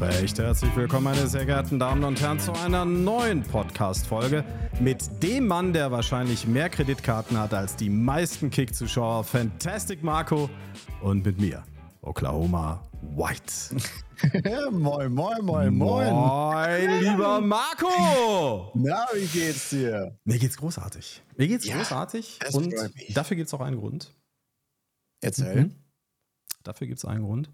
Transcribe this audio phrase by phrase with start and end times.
[0.00, 4.46] Recht herzlich willkommen, meine sehr geehrten Damen und Herren, zu einer neuen Podcast-Folge
[4.80, 10.48] mit dem Mann, der wahrscheinlich mehr Kreditkarten hat als die meisten Kick-Zuschauer, Fantastic Marco,
[11.02, 11.64] und mit mir,
[12.00, 12.82] Oklahoma
[13.14, 13.76] White.
[14.72, 16.14] moin, moin, moin, moin.
[16.14, 18.72] Moin, lieber Marco.
[18.76, 20.18] Na, wie geht's dir?
[20.24, 21.22] Mir geht's großartig.
[21.36, 22.38] Mir geht's Ja, großartig.
[22.52, 22.74] Und
[23.10, 24.14] dafür gibt's auch einen Grund.
[25.20, 25.64] Erzähl.
[25.66, 25.74] Mhm.
[26.62, 27.50] Dafür gibt es einen Grund.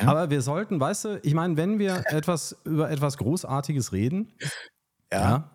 [0.00, 0.08] Ja.
[0.08, 4.32] Aber wir sollten, weißt du, ich meine, wenn wir etwas über etwas Großartiges reden,
[5.12, 5.50] Ja.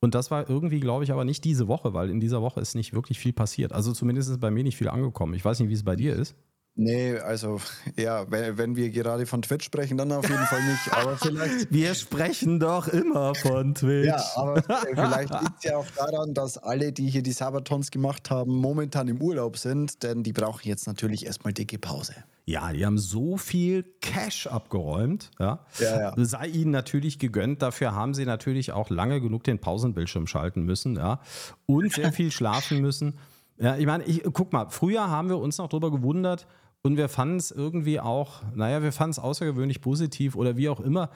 [0.00, 2.74] und das war irgendwie, glaube ich, aber nicht diese Woche, weil in dieser Woche ist
[2.74, 3.72] nicht wirklich viel passiert.
[3.72, 5.34] Also zumindest ist bei mir nicht viel angekommen.
[5.34, 6.34] Ich weiß nicht, wie es bei dir ist.
[6.76, 7.60] Nee, also,
[7.96, 10.92] ja, wenn, wenn wir gerade von Twitch sprechen, dann auf jeden Fall nicht.
[10.92, 11.70] Aber vielleicht.
[11.74, 14.06] Wir sprechen doch immer von Twitch.
[14.06, 14.62] Ja, aber
[14.94, 19.08] vielleicht liegt es ja auch daran, dass alle, die hier die Sabatons gemacht haben, momentan
[19.08, 22.14] im Urlaub sind, denn die brauchen jetzt natürlich erstmal dicke Pause.
[22.50, 25.30] Ja, die haben so viel Cash abgeräumt.
[25.38, 25.64] Ja.
[25.78, 26.14] Ja, ja.
[26.16, 27.62] Sei ihnen natürlich gegönnt.
[27.62, 30.96] Dafür haben sie natürlich auch lange genug den Pausenbildschirm schalten müssen.
[30.96, 31.20] Ja.
[31.66, 33.18] Und sehr viel schlafen müssen.
[33.56, 36.48] Ja, ich meine, ich, guck mal, früher haben wir uns noch drüber gewundert
[36.82, 40.80] und wir fanden es irgendwie auch, naja, wir fanden es außergewöhnlich positiv oder wie auch
[40.80, 41.10] immer,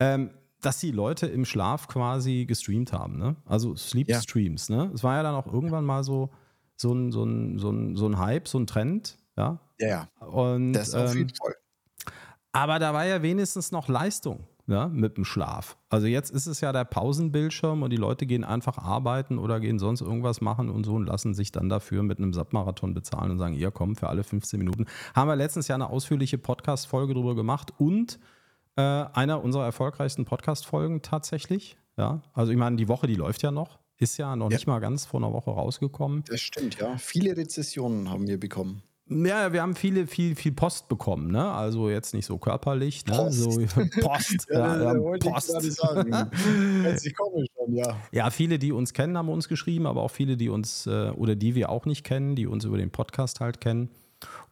[0.00, 3.16] ähm, dass die Leute im Schlaf quasi gestreamt haben.
[3.16, 3.36] Ne?
[3.44, 4.12] Also Sleep.
[4.16, 4.70] Streams.
[4.70, 4.90] Ne?
[4.92, 6.30] Es war ja dann auch irgendwann mal so,
[6.74, 9.18] so, ein, so, ein, so, ein, so ein Hype, so ein Trend.
[9.36, 9.60] Ja.
[9.80, 11.54] Ja, ja, Und, das auf ähm, jeden Fall.
[12.52, 15.76] aber da war ja wenigstens noch Leistung ja, mit dem Schlaf.
[15.88, 19.78] Also jetzt ist es ja der Pausenbildschirm und die Leute gehen einfach arbeiten oder gehen
[19.80, 23.38] sonst irgendwas machen und so und lassen sich dann dafür mit einem Sattmarathon bezahlen und
[23.38, 24.86] sagen, ihr komm, für alle 15 Minuten.
[25.14, 28.20] Haben wir letztens ja eine ausführliche Podcast-Folge drüber gemacht und
[28.76, 31.76] äh, einer unserer erfolgreichsten Podcast-Folgen tatsächlich.
[31.96, 34.56] Ja, also ich meine, die Woche, die läuft ja noch, ist ja noch Ja.
[34.56, 36.22] nicht mal ganz vor einer Woche rausgekommen.
[36.28, 36.96] Das stimmt, ja.
[36.96, 38.82] Viele Rezessionen haben wir bekommen.
[39.10, 41.50] Ja, wir haben viele, viel, viel Post bekommen, ne?
[41.50, 43.16] Also jetzt nicht so körperlich, ne?
[43.16, 43.38] Post.
[43.38, 43.50] So,
[44.00, 44.46] Post.
[44.48, 47.04] ja, wir haben Post.
[47.04, 47.96] Ich komme schon, ja.
[48.12, 51.34] Ja, viele, die uns kennen, haben uns geschrieben, aber auch viele, die uns äh, oder
[51.34, 53.90] die wir auch nicht kennen, die uns über den Podcast halt kennen.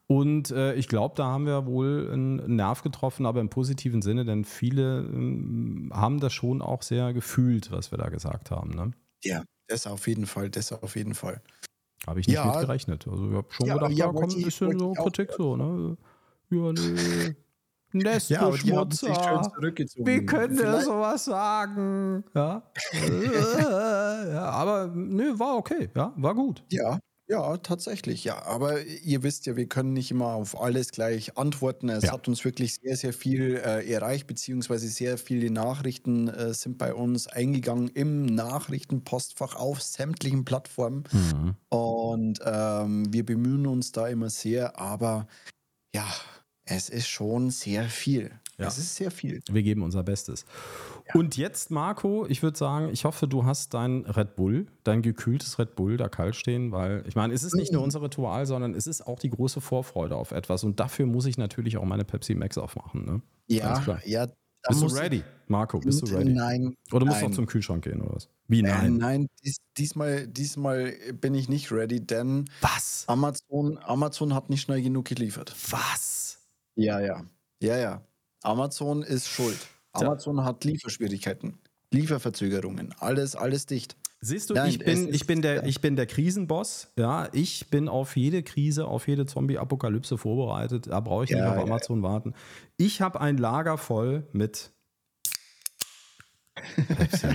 [0.08, 4.24] Und äh, ich glaube, da haben wir wohl einen Nerv getroffen, aber im positiven Sinne,
[4.24, 8.70] denn viele ähm, haben das schon auch sehr gefühlt, was wir da gesagt haben.
[8.70, 8.92] Ne?
[9.22, 11.42] Ja, das auf jeden Fall, das auf jeden Fall.
[12.06, 12.46] Habe ich nicht Ja.
[12.46, 13.06] mit gerechnet.
[13.08, 15.96] Also ich habe schon Ja, gedacht, ja, da kommt ein bisschen so Kritik so, ne?
[16.50, 17.34] Ja, nee.
[17.92, 18.52] Nest, Ja.
[18.52, 22.24] Wie könnt ihr sowas sagen?
[22.34, 22.62] Ja.
[24.32, 24.50] ja.
[24.50, 25.88] Aber nö, war okay.
[25.94, 26.62] Ja, war gut.
[26.70, 28.42] Ja, ja, tatsächlich, ja.
[28.44, 31.88] Aber ihr wisst ja, wir können nicht immer auf alles gleich antworten.
[31.90, 32.10] Es Ja.
[32.10, 36.94] hat uns wirklich sehr, sehr viel äh, erreicht, beziehungsweise sehr viele Nachrichten äh, sind bei
[36.94, 41.04] uns eingegangen im Nachrichtenpostfach auf sämtlichen Plattformen.
[41.12, 41.56] Mhm.
[41.70, 45.28] Und ähm, wir bemühen uns da immer sehr, aber
[45.94, 46.06] ja,
[46.66, 48.32] es ist schon sehr viel.
[48.58, 48.66] Ja.
[48.66, 49.40] Es ist sehr viel.
[49.48, 50.44] Wir geben unser Bestes.
[51.14, 55.60] Und jetzt, Marco, ich würde sagen, ich hoffe, du hast dein Red Bull, dein gekühltes
[55.60, 58.74] Red Bull da kalt stehen, weil ich meine, es ist nicht nur unser Ritual, sondern
[58.74, 60.64] es ist auch die große Vorfreude auf etwas.
[60.64, 63.04] Und dafür muss ich natürlich auch meine Pepsi Max aufmachen.
[63.04, 63.22] Ne?
[63.46, 64.00] Ja, klar.
[64.04, 64.26] ja.
[64.68, 65.78] Bist du ready, Marco?
[65.78, 66.32] Bist du ready?
[66.32, 66.74] Nein.
[66.90, 68.28] Oder musst du noch zum Kühlschrank gehen oder was?
[68.48, 68.96] Wie Äh, nein?
[68.96, 73.04] nein, dies, diesmal, diesmal bin ich nicht ready, denn Was?
[73.06, 75.54] Amazon, Amazon hat nicht schnell genug geliefert.
[75.70, 76.40] Was?
[76.74, 77.24] Ja, ja.
[77.62, 78.02] Ja, ja.
[78.42, 79.58] Amazon ist schuld.
[79.92, 81.58] Amazon hat Lieferschwierigkeiten,
[81.92, 83.96] Lieferverzögerungen, alles, alles dicht.
[84.20, 85.64] Siehst du, Nein, ich, bin, ich, bin der, ja.
[85.64, 86.88] ich bin der Krisenboss.
[86.98, 90.88] Ja, ich bin auf jede Krise, auf jede Zombie-Apokalypse vorbereitet.
[90.88, 92.34] Da brauche ich nicht Ja, auf ja, Amazon warten.
[92.76, 94.72] Ich habe ein Lager voll mit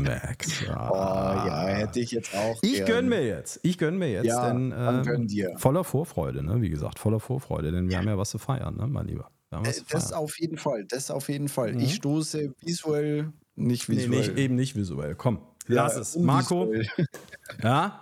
[0.02, 0.64] Max.
[0.68, 0.90] Ja.
[0.92, 2.58] Oh ja, hätte ich jetzt auch.
[2.62, 2.88] Ich gern.
[2.88, 3.60] gönn mir jetzt.
[3.64, 4.26] Ich gönn mir jetzt.
[4.26, 5.54] Ja, denn, äh, gönn dir.
[5.58, 6.62] Voller Vorfreude, ne?
[6.62, 9.30] wie gesagt, voller Vorfreude, denn wir haben ja was zu feiern, ne, mein Lieber.
[9.62, 11.74] Äh, Das auf jeden Fall, das auf jeden Fall.
[11.74, 11.80] Mhm.
[11.82, 14.10] Ich stoße visuell, nicht Nee, visuell.
[14.20, 15.16] nicht, eben nicht visuell.
[15.16, 15.38] Komm,
[15.68, 16.16] Ja, lass es.
[16.16, 16.74] Marco.
[17.62, 18.00] Ja?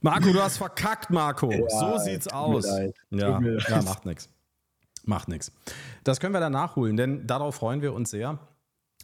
[0.00, 1.50] Marco, du hast verkackt, Marco.
[1.50, 2.66] Ja, so sieht's aus.
[3.10, 4.28] Ja, ja, macht nichts.
[5.04, 5.52] Macht nichts.
[6.04, 8.38] Das können wir dann nachholen, denn darauf freuen wir uns sehr.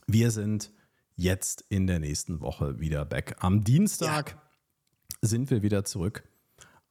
[0.06, 0.72] Wir sind
[1.16, 3.36] jetzt in der nächsten Woche wieder back.
[3.40, 4.36] Am Dienstag
[5.22, 6.24] sind wir wieder zurück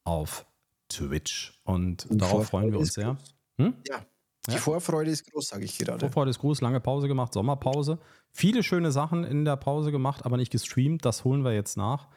[0.03, 0.45] auf
[0.89, 3.17] Twitch und Und darauf freuen wir uns sehr.
[3.57, 3.73] Hm?
[3.87, 4.05] Ja,
[4.47, 4.59] die Ja.
[4.59, 5.99] Vorfreude ist groß, sage ich gerade.
[5.99, 7.99] Vorfreude ist groß, lange Pause gemacht, Sommerpause.
[8.31, 11.03] Viele schöne Sachen in der Pause gemacht, aber nicht gestreamt.
[11.05, 12.07] Das holen wir jetzt nach.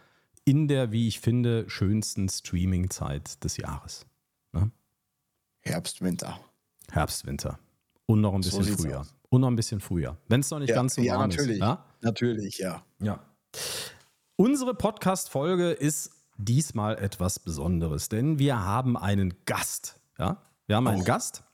[0.45, 4.07] In der, wie ich finde, schönsten Streaming-Zeit des Jahres.
[5.63, 6.41] Herbst, Winter.
[6.91, 7.59] Herbst, Winter.
[8.07, 9.01] Und noch ein So bisschen sieht's früher.
[9.01, 9.15] aus.
[9.29, 10.17] Und noch ein bisschen früher.
[10.29, 11.57] Wenn es noch nicht Ja, ganz so ja, warm natürlich.
[11.57, 11.61] ist.
[11.61, 11.85] Ja?
[12.01, 12.83] Natürlich, ja.
[13.01, 13.21] ja.
[14.37, 20.01] Unsere Podcast-Folge ist diesmal etwas Besonderes, denn wir haben einen Gast.
[20.19, 20.39] Ja?
[20.67, 21.05] Wir haben einen Oh.
[21.05, 21.45] Gast.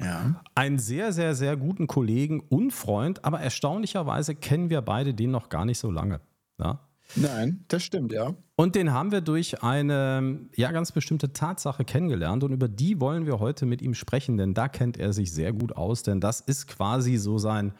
[0.00, 0.42] Ja.
[0.54, 5.48] einen sehr, sehr, sehr guten Kollegen und Freund, aber erstaunlicherweise kennen wir beide den noch
[5.48, 6.20] gar nicht so lange.
[6.58, 6.80] Ja?
[7.14, 8.34] Nein, das stimmt, ja.
[8.56, 13.26] Und den haben wir durch eine ja ganz bestimmte Tatsache kennengelernt und über die wollen
[13.26, 16.40] wir heute mit ihm sprechen, denn da kennt er sich sehr gut aus, denn das
[16.40, 17.72] ist quasi so sein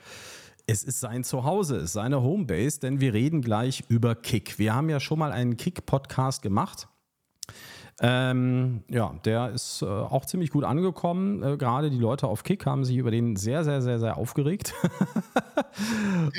[0.66, 4.58] es ist sein Zuhause, es ist seine Homebase, denn wir reden gleich über Kick.
[4.58, 6.88] Wir haben ja schon mal einen Kick-Podcast gemacht.
[8.02, 11.42] Ähm, ja, der ist äh, auch ziemlich gut angekommen.
[11.42, 14.74] Äh, Gerade die Leute auf Kick haben sich über den sehr, sehr, sehr, sehr aufgeregt.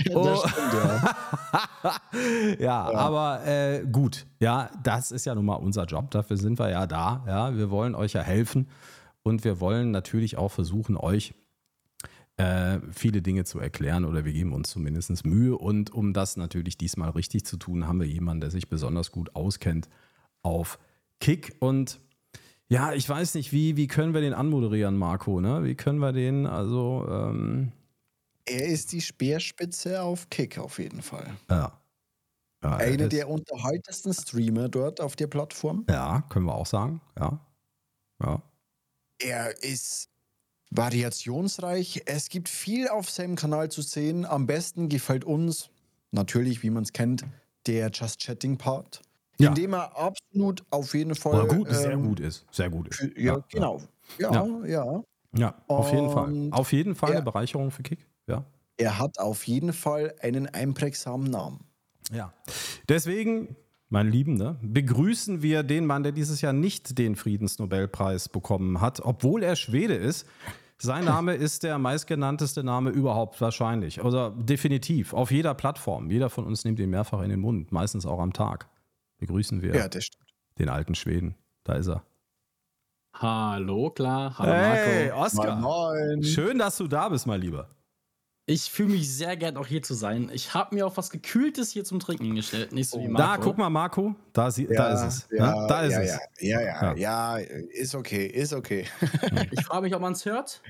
[0.05, 2.55] Ja, das stimmt, ja.
[2.59, 6.69] ja, aber äh, gut, ja, das ist ja nun mal unser Job, dafür sind wir
[6.69, 7.23] ja da.
[7.27, 8.67] Ja, wir wollen euch ja helfen
[9.21, 11.35] und wir wollen natürlich auch versuchen, euch
[12.37, 15.57] äh, viele Dinge zu erklären oder wir geben uns zumindest Mühe.
[15.57, 19.35] Und um das natürlich diesmal richtig zu tun, haben wir jemanden, der sich besonders gut
[19.35, 19.89] auskennt
[20.41, 20.79] auf
[21.19, 21.55] Kick.
[21.59, 21.99] Und
[22.69, 25.39] ja, ich weiß nicht, wie, wie können wir den anmoderieren, Marco?
[25.41, 25.63] Ne?
[25.63, 27.71] Wie können wir den, also, ähm,
[28.45, 31.37] Er ist die Speerspitze auf Kick auf jeden Fall.
[31.49, 31.81] ja.
[32.63, 35.85] Ja, er Einer der unterhaltesten Streamer dort auf der Plattform.
[35.89, 37.01] ja, können wir auch sagen.
[37.19, 37.39] Ja.
[38.23, 38.41] Ja.
[39.19, 40.09] Er ist
[40.71, 42.03] variationsreich.
[42.05, 44.25] Es gibt viel auf seinem Kanal zu sehen.
[44.25, 45.69] Am besten gefällt uns
[46.11, 47.25] natürlich, wie man es kennt,
[47.67, 49.01] der Just Chatting Part,
[49.39, 49.49] Ja.
[49.49, 52.45] in dem er absolut auf jeden Fall Oder gut, sehr ähm, gut ist.
[52.51, 52.97] Sehr gut ist.
[52.97, 53.81] für- Ja, genau.
[54.17, 55.03] Ja, ja, Ja.
[55.35, 56.47] Ja, auf jeden Fall.
[56.51, 58.07] Auf jeden Fall eine er- Bereicherung für Kick.
[58.27, 58.45] Ja.
[58.77, 61.65] Er hat auf jeden Fall einen einprägsamen Namen.
[62.11, 62.33] Ja.
[62.89, 63.55] Deswegen,
[63.89, 69.01] meine Lieben, ne, begrüßen wir den Mann, der dieses Jahr nicht den Friedensnobelpreis bekommen hat,
[69.03, 70.25] obwohl er Schwede ist.
[70.79, 74.03] Sein Name ist der meistgenannteste Name überhaupt wahrscheinlich.
[74.03, 75.13] Also definitiv.
[75.13, 76.09] Auf jeder Plattform.
[76.09, 78.67] Jeder von uns nimmt ihn mehrfach in den Mund, meistens auch am Tag.
[79.17, 80.25] Begrüßen wir Ja, das stimmt.
[80.59, 81.35] den alten Schweden.
[81.63, 82.03] Da ist er.
[83.13, 84.37] Hallo, klar.
[84.37, 85.21] Hallo, Hey, Marco.
[85.21, 85.55] Oskar.
[85.59, 86.23] Moin.
[86.23, 87.67] Schön, dass du da bist, mein Lieber.
[88.49, 90.29] Ich fühle mich sehr gern, auch hier zu sein.
[90.31, 92.71] Ich habe mir auch was Gekühltes hier zum Trinken gestellt.
[92.71, 93.37] Nicht so wie Marco.
[93.41, 94.15] Da, guck mal, Marco.
[94.31, 95.27] Da, sie, da ist es.
[95.37, 95.67] Ja, ne?
[95.67, 96.19] Da ist ja, es.
[96.39, 96.93] Ja, ja, Ja.
[96.95, 98.85] ja, ja, ist okay, ist okay.
[99.51, 100.61] Ich frage mich, ob man es hört.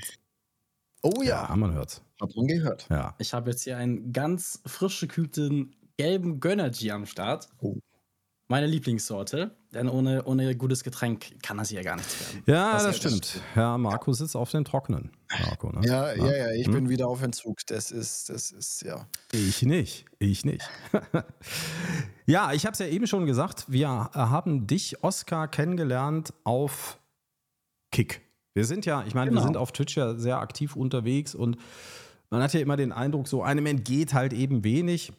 [1.04, 2.02] Oh Ja, ja, man hört's.
[2.20, 2.88] hat man gehört.
[2.90, 3.14] Ja.
[3.20, 7.48] Ich habe jetzt hier einen ganz frisch gekühlten gelben Gönnergy am Start.
[7.60, 7.76] Oh.
[8.50, 9.52] Meine Lieblingssorte.
[9.74, 12.44] Denn ohne, ohne gutes Getränk kann das hier gar nichts werden.
[12.48, 13.26] Ja, das, Das- stimmt.
[13.26, 13.44] stimmt.
[13.56, 15.12] Ja, Marco sitzt auf den Trockenen.
[15.44, 15.86] Marco, ne?
[15.86, 16.74] Ja, ja, ja, ich Hm?
[16.74, 17.58] bin wieder auf Entzug.
[17.68, 19.06] Das ist, das ist, ja.
[19.34, 20.06] Ich nicht.
[20.20, 20.64] Ich nicht.
[22.26, 23.66] ja, ich habe es ja eben schon gesagt.
[23.68, 26.98] Wir haben dich, Oskar, kennengelernt auf
[27.92, 28.22] Kick.
[28.54, 29.44] Wir sind ja, ich meine, wir Genau.
[29.46, 31.58] sind auf Twitch ja sehr aktiv unterwegs und
[32.30, 35.12] man hat ja immer den Eindruck, so einem entgeht halt eben wenig.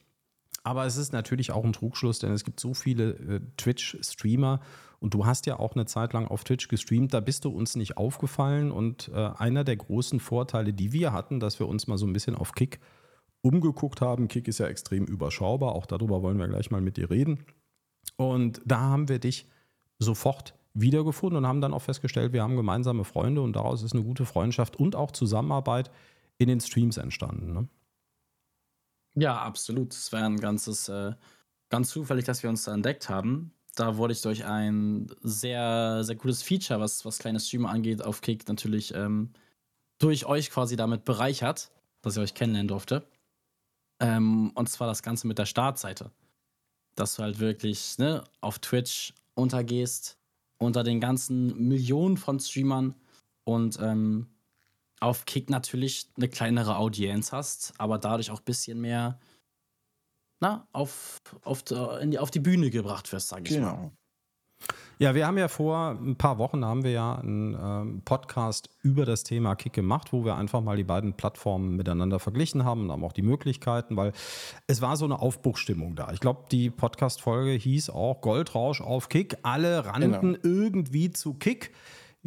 [0.69, 4.61] Aber es ist natürlich auch ein Trugschluss, denn es gibt so viele äh, Twitch-Streamer
[5.01, 7.75] und du hast ja auch eine Zeit lang auf Twitch gestreamt, da bist du uns
[7.75, 11.97] nicht aufgefallen und äh, einer der großen Vorteile, die wir hatten, dass wir uns mal
[11.97, 12.81] so ein bisschen auf Kick
[13.41, 14.29] umgeguckt haben.
[14.29, 17.47] Kick ist ja extrem überschaubar, auch darüber wollen wir gleich mal mit dir reden.
[18.17, 19.47] Und da haben wir dich
[19.99, 24.05] sofort wiedergefunden und haben dann auch festgestellt, wir haben gemeinsame Freunde und daraus ist eine
[24.05, 25.91] gute Freundschaft und auch Zusammenarbeit
[26.37, 27.55] in den Streams entstanden.
[27.55, 27.69] Ne?
[29.21, 29.93] Ja, absolut.
[29.93, 31.13] Es war ein ganzes, äh,
[31.71, 33.53] ganz zufällig, dass wir uns da entdeckt haben.
[33.75, 38.21] Da wurde ich durch ein sehr, sehr gutes Feature, was, was kleine Streamer angeht, auf
[38.21, 39.33] Kick natürlich ähm,
[39.99, 41.71] durch euch quasi damit bereichert,
[42.03, 43.07] dass ich euch kennenlernen durfte.
[44.01, 46.13] Ähm, und zwar das Ganze mit der Startseite.
[46.95, 50.17] Dass du halt wirklich ne, auf Twitch untergehst,
[50.59, 52.95] unter den ganzen Millionen von Streamern
[53.45, 54.29] und ähm,
[55.01, 59.19] auf Kick natürlich eine kleinere Audienz hast, aber dadurch auch ein bisschen mehr
[60.41, 63.71] na, auf, auf, die, auf die Bühne gebracht wirst, sag ich mal.
[63.73, 63.93] Genau.
[65.01, 69.07] Ja, wir haben ja vor ein paar Wochen haben wir ja einen ähm, Podcast über
[69.07, 72.91] das Thema Kick gemacht, wo wir einfach mal die beiden Plattformen miteinander verglichen haben und
[72.91, 74.13] haben auch die Möglichkeiten, weil
[74.67, 76.11] es war so eine Aufbruchstimmung da.
[76.13, 79.37] Ich glaube, die Podcast-Folge hieß auch Goldrausch auf Kick.
[79.43, 81.71] Alle rannten irgendwie zu Kick.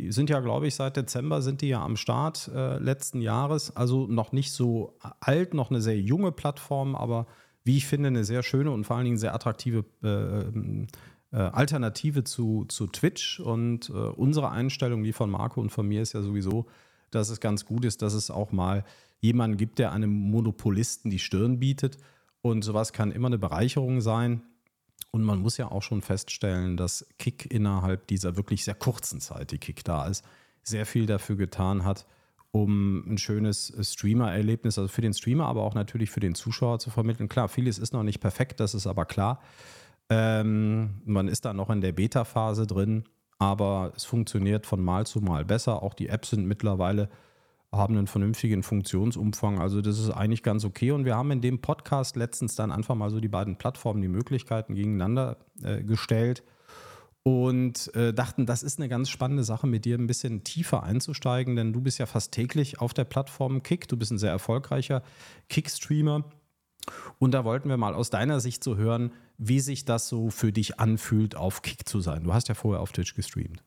[0.01, 3.75] Die sind ja, glaube ich, seit Dezember sind die ja am Start äh, letzten Jahres.
[3.75, 7.27] Also noch nicht so alt, noch eine sehr junge Plattform, aber
[7.63, 10.87] wie ich finde, eine sehr schöne und vor allen Dingen sehr attraktive äh,
[11.31, 13.39] äh, Alternative zu, zu Twitch.
[13.39, 16.65] Und äh, unsere Einstellung, die von Marco und von mir, ist ja sowieso,
[17.11, 18.83] dass es ganz gut ist, dass es auch mal
[19.19, 21.99] jemanden gibt, der einem Monopolisten die Stirn bietet.
[22.41, 24.41] Und sowas kann immer eine Bereicherung sein.
[25.11, 29.51] Und man muss ja auch schon feststellen, dass Kick innerhalb dieser wirklich sehr kurzen Zeit,
[29.51, 30.23] die Kick da ist,
[30.63, 32.05] sehr viel dafür getan hat,
[32.51, 36.89] um ein schönes Streamer-Erlebnis, also für den Streamer, aber auch natürlich für den Zuschauer zu
[36.89, 37.29] vermitteln.
[37.29, 39.41] Klar, vieles ist noch nicht perfekt, das ist aber klar.
[40.09, 43.05] Ähm, man ist da noch in der Beta-Phase drin,
[43.37, 45.81] aber es funktioniert von Mal zu Mal besser.
[45.83, 47.09] Auch die Apps sind mittlerweile
[47.71, 49.59] haben einen vernünftigen Funktionsumfang.
[49.59, 50.91] Also das ist eigentlich ganz okay.
[50.91, 54.09] Und wir haben in dem Podcast letztens dann einfach mal so die beiden Plattformen, die
[54.09, 56.43] Möglichkeiten gegeneinander äh, gestellt
[57.23, 61.55] und äh, dachten, das ist eine ganz spannende Sache, mit dir ein bisschen tiefer einzusteigen,
[61.55, 63.87] denn du bist ja fast täglich auf der Plattform Kick.
[63.87, 65.03] Du bist ein sehr erfolgreicher
[65.49, 66.25] Kick-Streamer.
[67.19, 70.51] Und da wollten wir mal aus deiner Sicht so hören, wie sich das so für
[70.51, 72.23] dich anfühlt, auf Kick zu sein.
[72.23, 73.63] Du hast ja vorher auf Twitch gestreamt.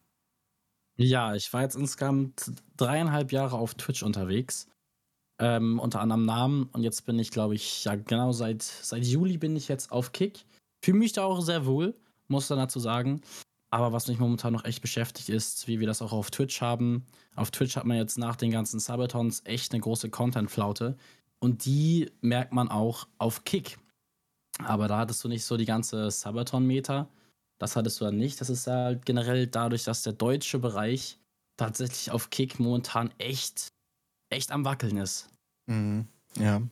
[0.97, 4.69] Ja, ich war jetzt insgesamt dreieinhalb Jahre auf Twitch unterwegs.
[5.41, 6.69] Ähm, unter anderem Namen.
[6.73, 10.13] Und jetzt bin ich, glaube ich, ja, genau seit, seit Juli bin ich jetzt auf
[10.13, 10.45] Kick.
[10.85, 11.95] Fühle mich da auch sehr wohl,
[12.29, 13.23] muss dann dazu sagen.
[13.71, 17.05] Aber was mich momentan noch echt beschäftigt, ist, wie wir das auch auf Twitch haben.
[17.35, 20.97] Auf Twitch hat man jetzt nach den ganzen Sabatons echt eine große Content-Flaute.
[21.41, 23.79] Und die merkt man auch auf Kick.
[24.63, 27.09] Aber da hattest du nicht so die ganze Sabaton-Meter.
[27.59, 28.41] Das hattest du dann nicht.
[28.41, 31.19] Das ist halt generell dadurch, dass der deutsche Bereich
[31.57, 33.69] tatsächlich auf Kick momentan echt,
[34.31, 35.29] echt am Wackeln ist.
[35.67, 36.07] Mhm.
[36.37, 36.63] Ja.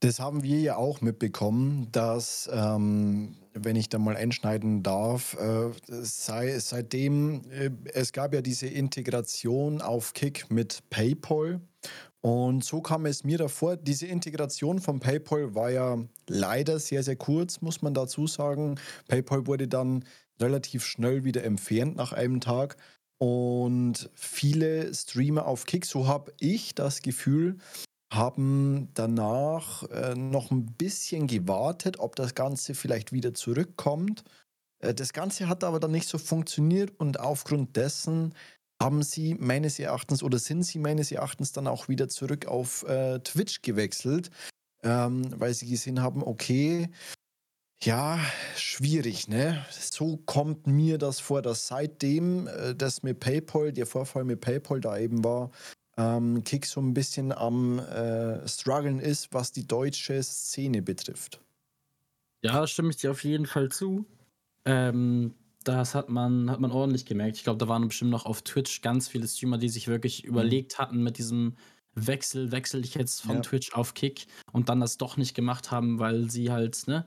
[0.00, 5.70] Das haben wir ja auch mitbekommen, dass, ähm, wenn ich da mal einschneiden darf, äh,
[5.88, 11.60] sei, seitdem, äh, es gab ja diese Integration auf Kick mit PayPal.
[12.20, 17.16] Und so kam es mir davor, diese Integration von PayPal war ja leider sehr, sehr
[17.16, 18.80] kurz, muss man dazu sagen.
[19.08, 20.04] PayPal wurde dann
[20.40, 22.76] relativ schnell wieder entfernt nach einem Tag.
[23.18, 27.56] Und viele Streamer auf Kick, so habe ich das Gefühl,
[28.12, 34.22] haben danach äh, noch ein bisschen gewartet, ob das Ganze vielleicht wieder zurückkommt.
[34.80, 38.34] Äh, das Ganze hat aber dann nicht so funktioniert und aufgrund dessen
[38.80, 43.18] haben sie meines Erachtens oder sind sie meines Erachtens dann auch wieder zurück auf äh,
[43.20, 44.30] Twitch gewechselt,
[44.82, 46.90] ähm, weil sie gesehen haben, okay,
[47.82, 48.18] ja,
[48.56, 49.64] schwierig, ne?
[49.70, 54.80] So kommt mir das vor, dass seitdem äh, das mit PayPal, der Vorfall mit PayPal
[54.80, 55.50] da eben war,
[55.98, 61.40] ähm, Kick so ein bisschen am äh, struggeln ist, was die deutsche Szene betrifft.
[62.42, 64.06] Ja, stimme ich dir auf jeden Fall zu.
[64.64, 65.34] Ähm,
[65.66, 67.36] das hat man, hat man ordentlich gemerkt.
[67.36, 70.28] Ich glaube, da waren bestimmt noch auf Twitch ganz viele Streamer, die sich wirklich mhm.
[70.30, 71.56] überlegt hatten mit diesem
[71.94, 73.42] Wechsel, wechsel ich jetzt von ja.
[73.42, 77.06] Twitch auf Kick und dann das doch nicht gemacht haben, weil sie halt, ne,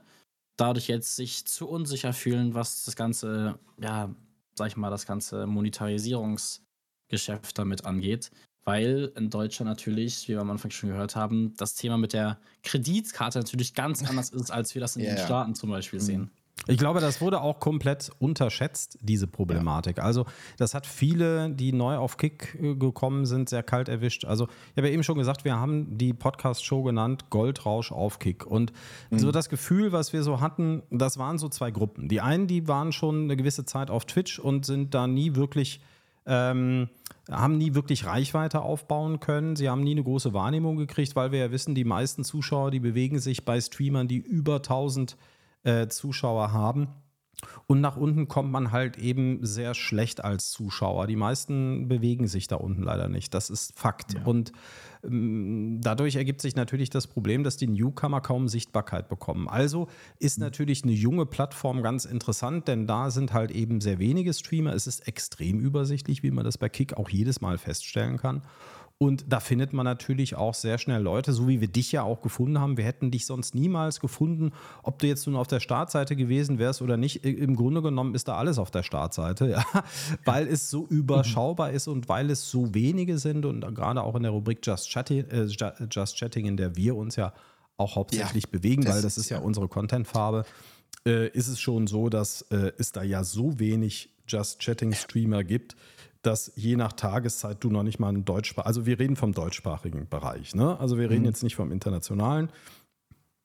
[0.56, 4.12] dadurch jetzt sich zu unsicher fühlen, was das ganze, ja,
[4.54, 8.32] sag ich mal, das ganze Monetarisierungsgeschäft damit angeht.
[8.64, 12.38] Weil in Deutschland natürlich, wie wir am Anfang schon gehört haben, das Thema mit der
[12.62, 15.14] Kreditkarte natürlich ganz anders ist, als wir das in yeah.
[15.14, 16.04] den Staaten zum Beispiel mhm.
[16.04, 16.30] sehen.
[16.66, 19.98] Ich glaube, das wurde auch komplett unterschätzt, diese Problematik.
[19.98, 20.04] Ja.
[20.04, 20.26] Also,
[20.58, 24.24] das hat viele, die neu auf Kick äh, gekommen sind, sehr kalt erwischt.
[24.24, 28.46] Also, ich habe ja eben schon gesagt, wir haben die Podcast-Show genannt Goldrausch auf Kick.
[28.46, 28.72] Und
[29.10, 29.18] mhm.
[29.18, 32.08] so das Gefühl, was wir so hatten, das waren so zwei Gruppen.
[32.08, 35.80] Die einen, die waren schon eine gewisse Zeit auf Twitch und sind da nie wirklich.
[36.26, 36.88] Ähm,
[37.30, 39.56] haben nie wirklich Reichweite aufbauen können.
[39.56, 42.80] Sie haben nie eine große Wahrnehmung gekriegt, weil wir ja wissen, die meisten Zuschauer, die
[42.80, 45.16] bewegen sich bei Streamern, die über 1000
[45.62, 46.88] äh, Zuschauer haben.
[47.66, 51.06] Und nach unten kommt man halt eben sehr schlecht als Zuschauer.
[51.06, 53.32] Die meisten bewegen sich da unten leider nicht.
[53.34, 54.14] Das ist Fakt.
[54.14, 54.24] Ja.
[54.24, 54.52] Und
[55.04, 59.48] ähm, dadurch ergibt sich natürlich das Problem, dass die Newcomer kaum Sichtbarkeit bekommen.
[59.48, 59.88] Also
[60.18, 60.44] ist mhm.
[60.44, 64.74] natürlich eine junge Plattform ganz interessant, denn da sind halt eben sehr wenige Streamer.
[64.74, 68.42] Es ist extrem übersichtlich, wie man das bei Kick auch jedes Mal feststellen kann.
[69.02, 72.20] Und da findet man natürlich auch sehr schnell Leute, so wie wir dich ja auch
[72.20, 72.76] gefunden haben.
[72.76, 74.52] Wir hätten dich sonst niemals gefunden,
[74.82, 77.24] ob du jetzt nun auf der Startseite gewesen wärst oder nicht.
[77.24, 79.64] Im Grunde genommen ist da alles auf der Startseite, ja,
[80.26, 84.22] weil es so überschaubar ist und weil es so wenige sind und gerade auch in
[84.22, 85.46] der Rubrik Just Chatting, äh,
[85.90, 87.32] Just Chatting in der wir uns ja
[87.78, 90.44] auch hauptsächlich ja, bewegen, das weil das ist ja, ja unsere Contentfarbe,
[91.06, 95.42] äh, ist es schon so, dass äh, es da ja so wenig Just Chatting Streamer
[95.42, 95.74] gibt
[96.22, 100.08] dass je nach Tageszeit du noch nicht mal einen Deutschsprach, also wir reden vom deutschsprachigen
[100.08, 100.78] Bereich, ne?
[100.78, 101.28] Also wir reden mhm.
[101.28, 102.50] jetzt nicht vom internationalen.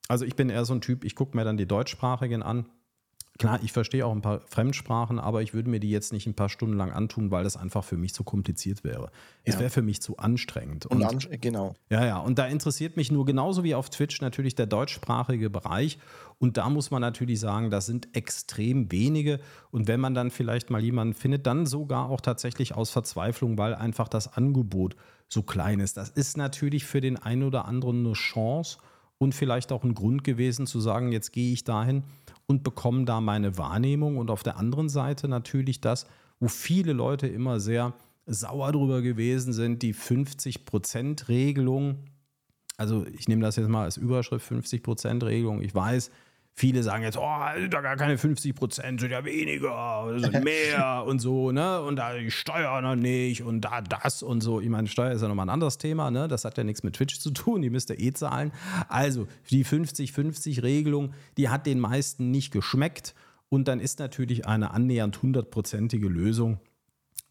[0.08, 2.66] Also ich bin eher so ein Typ, ich gucke mir dann die deutschsprachigen an
[3.38, 6.36] Klar, ich verstehe auch ein paar Fremdsprachen, aber ich würde mir die jetzt nicht ein
[6.36, 9.12] paar Stunden lang antun, weil das einfach für mich zu kompliziert wäre.
[9.44, 10.86] Es wäre für mich zu anstrengend.
[10.86, 11.74] Und, und genau.
[11.90, 12.18] Ja, ja.
[12.18, 16.00] Und da interessiert mich nur genauso wie auf Twitch natürlich der deutschsprachige Bereich.
[16.40, 19.42] Und da muss man natürlich sagen, das sind extrem wenige.
[19.70, 23.76] Und wenn man dann vielleicht mal jemanden findet, dann sogar auch tatsächlich aus Verzweiflung, weil
[23.76, 24.96] einfach das Angebot
[25.28, 25.98] so klein ist.
[25.98, 28.78] Das ist natürlich für den einen oder anderen eine Chance
[29.18, 32.04] und vielleicht auch ein Grund gewesen zu sagen, jetzt gehe ich dahin
[32.48, 34.18] und bekomme da meine Wahrnehmung.
[34.18, 36.06] Und auf der anderen Seite natürlich das,
[36.40, 37.94] wo viele Leute immer sehr
[38.26, 42.00] sauer drüber gewesen sind, die 50%-Regelung.
[42.78, 45.62] Also ich nehme das jetzt mal als Überschrift 50%-Regelung.
[45.62, 46.12] Ich weiß,
[46.58, 51.04] Viele sagen jetzt, oh, sind da gar keine 50 Prozent, sind ja weniger, sind mehr
[51.06, 51.82] und so, ne?
[51.82, 54.62] Und da die Steuer noch nicht und da das und so.
[54.62, 56.30] Ich meine, Steuer ist ja nochmal ein anderes Thema, ne?
[56.30, 58.54] Das hat ja nichts mit Twitch zu tun, die müsst ihr eh zahlen.
[58.88, 63.16] Also, die 50-50-Regelung, die hat den meisten nicht geschmeckt.
[63.50, 66.60] Und dann ist natürlich eine annähernd hundertprozentige Lösung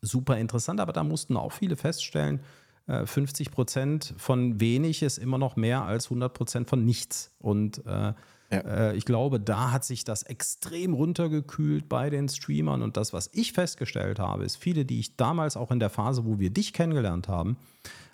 [0.05, 2.41] super interessant, aber da mussten auch viele feststellen,
[2.87, 7.33] 50 äh, Prozent von wenig ist immer noch mehr als 100 Prozent von nichts.
[7.39, 8.13] Und äh,
[8.51, 8.59] ja.
[8.59, 12.83] Äh, ich glaube, da hat sich das extrem runtergekühlt bei den Streamern.
[12.83, 16.25] Und das, was ich festgestellt habe, ist, viele, die ich damals auch in der Phase,
[16.25, 17.57] wo wir dich kennengelernt haben,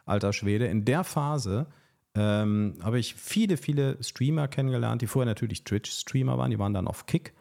[0.07, 1.67] alter Schwede, in der Phase
[2.15, 6.89] ähm, habe ich viele, viele Streamer kennengelernt, die vorher natürlich Twitch-Streamer waren, die waren dann
[6.89, 7.35] auf Kick.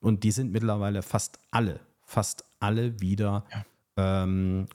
[0.00, 3.44] Und die sind mittlerweile fast alle, fast alle wieder,
[3.96, 4.14] ja.
[4.22, 4.66] ähm,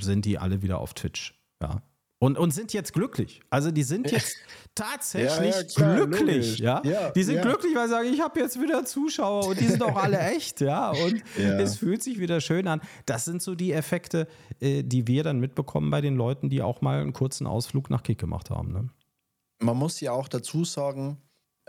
[0.00, 1.34] sind die alle wieder auf Twitch.
[1.60, 1.82] Ja.
[2.18, 3.42] Und, und sind jetzt glücklich.
[3.50, 4.36] Also die sind jetzt
[4.74, 6.82] tatsächlich ja, ja, klar, glücklich, ja?
[6.82, 7.10] ja?
[7.10, 9.96] Die sind glücklich, weil sie sagen, ich habe jetzt wieder Zuschauer und die sind auch
[9.96, 10.92] alle echt, ja.
[10.92, 12.80] Und es fühlt sich wieder schön an.
[13.04, 14.28] Das sind so die Effekte,
[14.60, 18.02] äh, die wir dann mitbekommen bei den Leuten, die auch mal einen kurzen Ausflug nach
[18.02, 18.72] Kick gemacht haben.
[18.72, 18.88] Ne?
[19.58, 21.18] Man muss ja auch dazu sagen,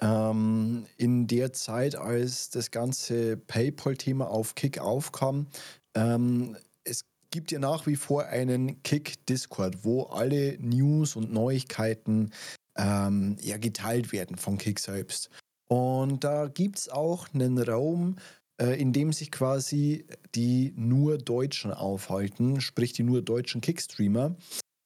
[0.01, 5.48] ähm, in der Zeit, als das ganze PayPal-Thema auf Kick aufkam,
[5.94, 12.31] ähm, es gibt ja nach wie vor einen Kick-Discord, wo alle News und Neuigkeiten
[12.77, 15.29] ähm, ja, geteilt werden von Kick selbst.
[15.67, 18.17] Und da gibt es auch einen Raum,
[18.62, 20.05] äh, in dem sich quasi
[20.36, 24.36] die nur Deutschen aufhalten, sprich die nur deutschen Kickstreamer.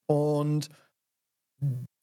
[0.08, 0.70] Und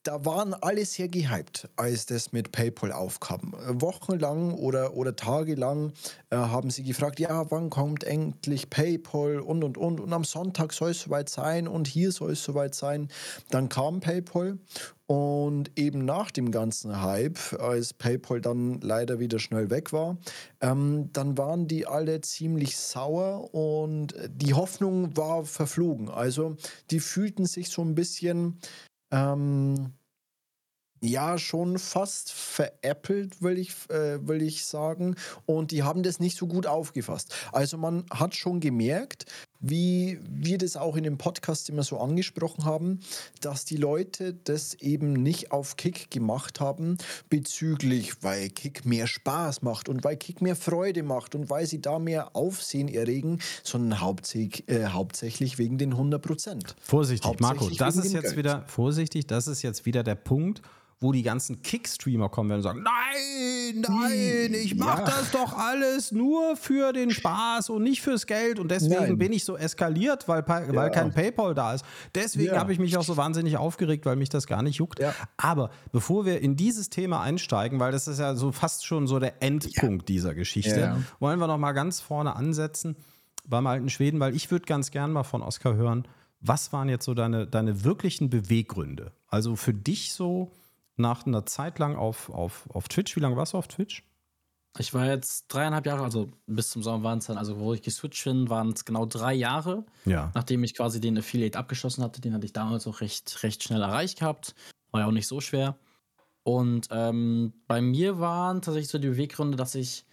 [0.09, 3.55] da waren alle sehr gehypt, als das mit PayPal aufkam.
[3.69, 5.93] Wochenlang oder, oder tagelang
[6.31, 10.73] äh, haben sie gefragt, ja, wann kommt endlich PayPal und und und und am Sonntag
[10.73, 13.09] soll es soweit sein und hier soll es soweit sein.
[13.51, 14.57] Dann kam PayPal
[15.07, 20.17] und eben nach dem ganzen Hype, als PayPal dann leider wieder schnell weg war,
[20.63, 26.09] ähm, dann waren die alle ziemlich sauer und die Hoffnung war verflogen.
[26.09, 26.57] Also
[26.91, 28.59] die fühlten sich so ein bisschen
[29.11, 29.93] ähm,
[31.01, 35.17] ja schon fast veräppelt, will ich, äh, will ich sagen.
[35.47, 37.35] Und die haben das nicht so gut aufgefasst.
[37.53, 39.27] Also man hat schon gemerkt,
[39.61, 43.01] wie wir das auch in dem Podcast immer so angesprochen haben,
[43.41, 46.97] dass die Leute das eben nicht auf Kick gemacht haben,
[47.29, 51.81] bezüglich, weil Kick mehr Spaß macht und weil Kick mehr Freude macht und weil sie
[51.81, 56.77] da mehr Aufsehen erregen, sondern hauptsächlich, äh, hauptsächlich wegen den 100 Prozent.
[56.81, 58.37] Vorsichtig, Marco, das ist jetzt Geld.
[58.37, 60.63] wieder, vorsichtig, das ist jetzt wieder der Punkt,
[61.01, 65.07] wo die ganzen Kick-Streamer kommen werden und sagen, nein, nein, ich mache ja.
[65.07, 69.19] das doch alles nur für den Spaß und nicht fürs Geld und deswegen nein.
[69.19, 70.89] bin ich so eskaliert, weil, weil ja.
[70.89, 71.85] kein PayPal da ist.
[72.15, 72.59] Deswegen ja.
[72.59, 75.01] habe ich mich auch so wahnsinnig aufgeregt, weil mich das gar nicht juckt.
[75.37, 79.21] Aber bevor wir in dieses Thema einsteigen, weil das ist ja so fast schon so
[79.21, 82.97] der Endpunkt dieser Geschichte, wollen wir noch mal ganz vorne ansetzen
[83.49, 86.07] beim alten Schweden, weil ich würde ganz gern mal von Oskar hören,
[86.41, 89.13] was waren jetzt so deine, deine wirklichen Beweggründe?
[89.29, 90.53] Also für dich so,
[90.99, 93.17] nach einer Zeit lang auf, auf, auf Twitch.
[93.17, 94.05] Wie lange warst du auf Twitch?
[94.79, 97.83] Ich war jetzt dreieinhalb Jahre, also bis zum Sommer waren es dann, also wo ich
[97.83, 99.85] geswitcht bin, waren es genau drei Jahre.
[100.05, 100.31] Ja.
[100.35, 103.83] Nachdem ich quasi den Affiliate abgeschlossen hatte, den hatte ich damals auch recht, recht schnell
[103.83, 104.55] erreicht gehabt.
[104.91, 105.79] War ja auch nicht so schwer.
[106.45, 110.07] Und ähm, bei mir waren tatsächlich so die Beweggründe, dass ich,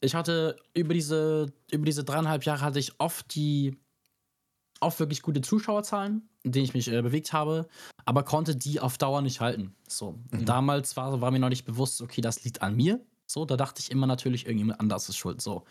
[0.00, 3.76] ich hatte über diese, über diese dreieinhalb Jahre hatte ich oft die,
[4.80, 7.68] oft wirklich gute Zuschauerzahlen in denen ich mich äh, bewegt habe,
[8.06, 9.74] aber konnte die auf Dauer nicht halten.
[9.88, 10.18] So.
[10.30, 10.46] Mhm.
[10.46, 13.04] Damals war, war mir noch nicht bewusst, okay, das liegt an mir.
[13.26, 15.42] So, da dachte ich immer natürlich, irgendjemand anders ist schuld.
[15.42, 15.64] So.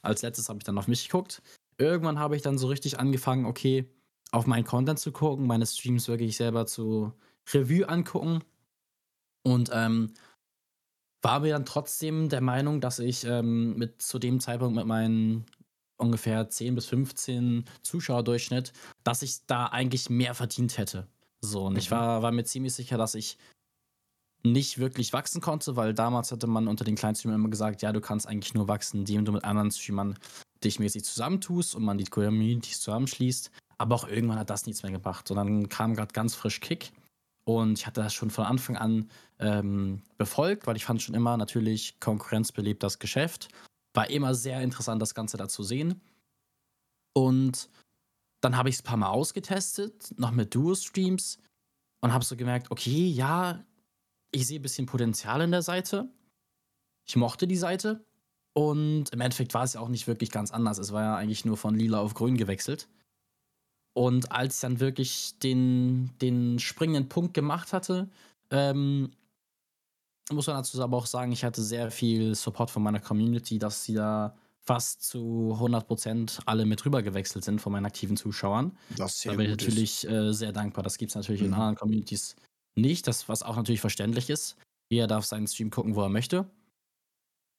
[0.00, 1.42] Als letztes habe ich dann auf mich geguckt.
[1.76, 3.90] Irgendwann habe ich dann so richtig angefangen, okay,
[4.30, 7.12] auf meinen Content zu gucken, meine Streams wirklich selber zu
[7.52, 8.44] Revue angucken.
[9.42, 10.12] Und ähm,
[11.22, 15.44] war mir dann trotzdem der Meinung, dass ich ähm, mit zu dem Zeitpunkt mit meinen
[15.96, 18.72] ungefähr 10 bis 15 Zuschauerdurchschnitt,
[19.02, 21.08] dass ich da eigentlich mehr verdient hätte.
[21.40, 21.78] So, und mhm.
[21.78, 23.38] ich war, war mir ziemlich sicher, dass ich
[24.42, 27.92] nicht wirklich wachsen konnte, weil damals hatte man unter den kleinen Streamern immer gesagt, ja,
[27.92, 30.18] du kannst eigentlich nur wachsen, indem du mit anderen Streamern
[30.64, 33.50] dich mäßig zusammentust und man die Communities zusammenschließt.
[33.78, 35.30] Aber auch irgendwann hat das nichts mehr gebracht.
[35.30, 36.92] Und dann kam gerade ganz frisch Kick.
[37.44, 41.36] Und ich hatte das schon von Anfang an ähm, befolgt, weil ich fand schon immer
[41.36, 43.48] natürlich Konkurrenz belebt das Geschäft.
[43.94, 46.00] War immer sehr interessant, das Ganze da zu sehen.
[47.14, 47.68] Und
[48.40, 51.38] dann habe ich es ein paar Mal ausgetestet, noch mit Duo-Streams
[52.00, 53.64] und habe so gemerkt, okay, ja,
[54.32, 56.08] ich sehe ein bisschen Potenzial in der Seite.
[57.06, 58.04] Ich mochte die Seite.
[58.52, 60.78] Und im Endeffekt war es ja auch nicht wirklich ganz anders.
[60.78, 62.88] Es war ja eigentlich nur von lila auf grün gewechselt.
[63.92, 68.08] Und als ich dann wirklich den, den springenden Punkt gemacht hatte,
[68.50, 69.10] ähm,
[70.30, 73.84] muss man dazu aber auch sagen, ich hatte sehr viel Support von meiner Community, dass
[73.84, 78.76] sie da fast zu 100% alle mit rüber gewechselt sind von meinen aktiven Zuschauern.
[78.96, 80.84] Das da bin ich natürlich äh, sehr dankbar.
[80.84, 81.48] Das gibt es natürlich mhm.
[81.48, 82.36] in anderen Communities
[82.76, 84.56] nicht, das, was auch natürlich verständlich ist.
[84.90, 86.50] Jeder darf seinen Stream gucken, wo er möchte.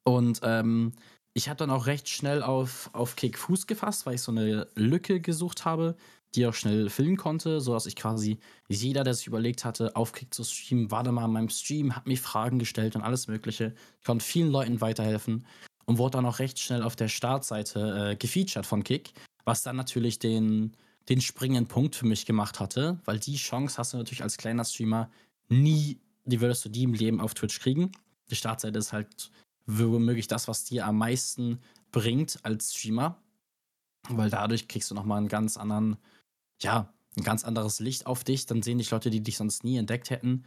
[0.03, 0.93] Und ähm,
[1.33, 4.67] ich habe dann auch recht schnell auf, auf Kick Fuß gefasst, weil ich so eine
[4.75, 5.95] Lücke gesucht habe,
[6.35, 10.33] die auch schnell filmen konnte, sodass ich quasi jeder, der sich überlegt hatte, auf Kick
[10.33, 13.73] zu streamen, war da mal in meinem Stream, hat mir Fragen gestellt und alles Mögliche.
[13.99, 15.45] Ich konnte vielen Leuten weiterhelfen
[15.85, 19.13] und wurde dann auch recht schnell auf der Startseite äh, gefeatured von Kick,
[19.45, 20.73] was dann natürlich den,
[21.09, 24.65] den springenden Punkt für mich gemacht hatte, weil die Chance hast du natürlich als kleiner
[24.65, 25.09] Streamer
[25.49, 27.91] nie, die würdest du die im Leben auf Twitch kriegen.
[28.29, 29.31] Die Startseite ist halt
[29.65, 31.59] womöglich das, was dir am meisten
[31.91, 33.21] bringt als Streamer.
[34.09, 35.97] Weil dadurch kriegst du nochmal einen ganz anderen,
[36.59, 38.45] ja, ein ganz anderes Licht auf dich.
[38.45, 40.45] Dann sehen dich Leute, die dich sonst nie entdeckt hätten,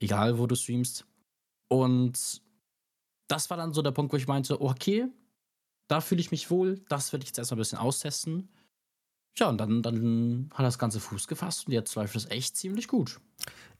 [0.00, 1.06] egal wo du streamst.
[1.68, 2.42] Und
[3.30, 5.06] das war dann so der Punkt, wo ich meinte, okay,
[5.88, 8.48] da fühle ich mich wohl, das werde ich jetzt erstmal ein bisschen austesten.
[9.36, 12.88] Ja, und dann, dann hat das Ganze Fuß gefasst und jetzt läuft es echt ziemlich
[12.88, 13.20] gut.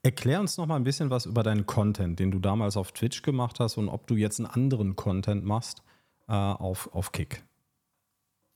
[0.02, 3.22] Erklär uns noch mal ein bisschen was über deinen Content, den du damals auf Twitch
[3.22, 5.82] gemacht hast und ob du jetzt einen anderen Content machst
[6.28, 7.44] äh, auf, auf Kick.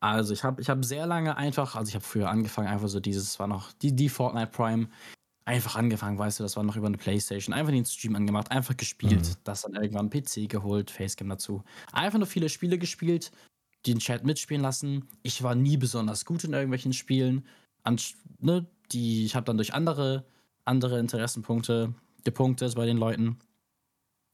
[0.01, 3.01] Also ich habe ich hab sehr lange einfach, also ich habe früher angefangen, einfach so
[3.01, 4.89] dieses, war noch die, die Fortnite Prime,
[5.45, 8.77] einfach angefangen, weißt du, das war noch über eine Playstation, einfach den Stream angemacht, einfach
[8.77, 9.35] gespielt, mhm.
[9.45, 11.63] das dann irgendwann PC geholt, Facecam dazu.
[11.93, 13.31] Einfach nur viele Spiele gespielt,
[13.87, 15.07] den Chat mitspielen lassen.
[15.23, 17.45] Ich war nie besonders gut in irgendwelchen Spielen.
[17.83, 18.01] An,
[18.41, 20.25] ne, die, ich habe dann durch andere,
[20.65, 23.39] andere Interessenpunkte gepunktet bei den Leuten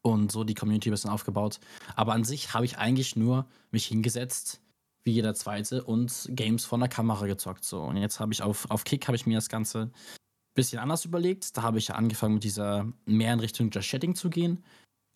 [0.03, 1.59] und so die Community ein bisschen aufgebaut.
[1.97, 4.61] Aber an sich habe ich eigentlich nur mich hingesetzt,
[5.03, 7.65] wie jeder Zweite, und Games von der Kamera gezockt.
[7.65, 7.83] So.
[7.83, 9.91] Und jetzt habe ich auf, auf Kick habe ich mir das Ganze
[10.55, 11.57] bisschen anders überlegt.
[11.57, 14.65] Da habe ich ja angefangen, mit dieser mehr in Richtung Just Chatting zu gehen.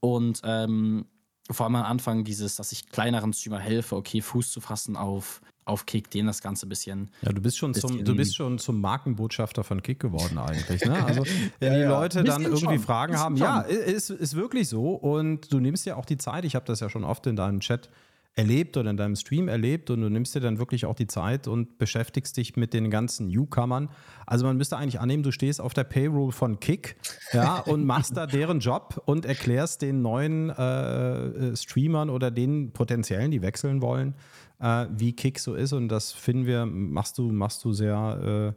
[0.00, 1.06] Und ähm,
[1.50, 5.42] vor allem am Anfang dieses, dass ich kleineren Streamer helfe, okay, Fuß zu fassen auf,
[5.66, 7.10] auf Kick, denen das Ganze ein bisschen.
[7.22, 10.84] Ja, du bist schon zum, du bist schon zum Markenbotschafter von Kick geworden eigentlich.
[10.84, 11.04] Ne?
[11.04, 11.24] Also
[11.58, 12.24] wenn ja, die Leute ja.
[12.24, 12.78] dann irgendwie schon.
[12.78, 14.94] Fragen haben, ja, ist, ist wirklich so.
[14.94, 17.60] Und du nimmst ja auch die Zeit, ich habe das ja schon oft in deinem
[17.60, 17.90] Chat
[18.36, 21.46] erlebt oder in deinem Stream erlebt und du nimmst dir dann wirklich auch die Zeit
[21.46, 23.90] und beschäftigst dich mit den ganzen Newcomern.
[24.26, 26.96] Also man müsste eigentlich annehmen, du stehst auf der Payroll von Kick
[27.32, 32.72] ja, und machst da deren Job und erklärst den neuen äh, äh, Streamern oder den
[32.72, 34.14] potenziellen, die wechseln wollen,
[34.58, 35.72] äh, wie Kick so ist.
[35.72, 38.54] Und das finden wir, machst du, machst du sehr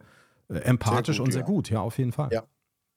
[0.50, 1.48] äh, empathisch sehr gut, und sehr ja.
[1.48, 2.30] gut, ja, auf jeden Fall.
[2.32, 2.44] Ja.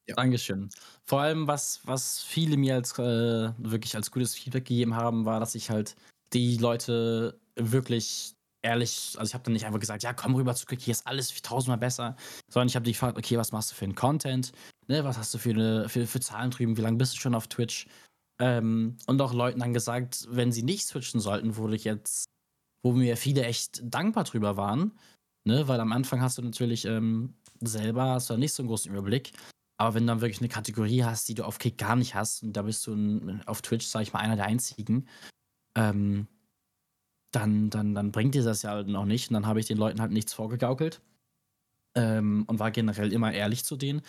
[0.08, 0.16] Ja.
[0.16, 0.70] Dankeschön.
[1.04, 5.38] Vor allem, was, was viele mir als äh, wirklich als gutes Feedback gegeben haben, war,
[5.38, 5.94] dass ich halt
[6.32, 10.66] die Leute wirklich ehrlich, also ich habe dann nicht einfach gesagt, ja, komm rüber zu
[10.66, 12.16] Quick, hier ist alles tausendmal besser,
[12.48, 14.52] sondern ich habe die gefragt, okay, was machst du für einen Content,
[14.86, 17.34] ne, was hast du für, eine, für, für Zahlen drüben, wie lange bist du schon
[17.34, 17.86] auf Twitch?
[18.40, 22.24] Ähm, und auch Leuten dann gesagt, wenn sie nicht switchen sollten, wurde ich jetzt,
[22.82, 24.98] wo mir viele echt dankbar drüber waren,
[25.44, 28.90] ne, weil am Anfang hast du natürlich ähm, selber hast du nicht so einen großen
[28.90, 29.32] Überblick,
[29.78, 32.42] aber wenn du dann wirklich eine Kategorie hast, die du auf Kick gar nicht hast,
[32.42, 35.08] und da bist du ein, auf Twitch, sag ich mal, einer der einzigen,
[35.76, 36.26] ähm,
[37.32, 39.30] dann, dann, dann bringt dir das ja halt noch nicht.
[39.30, 41.00] Und dann habe ich den Leuten halt nichts vorgegaukelt
[41.94, 44.02] ähm, und war generell immer ehrlich zu denen.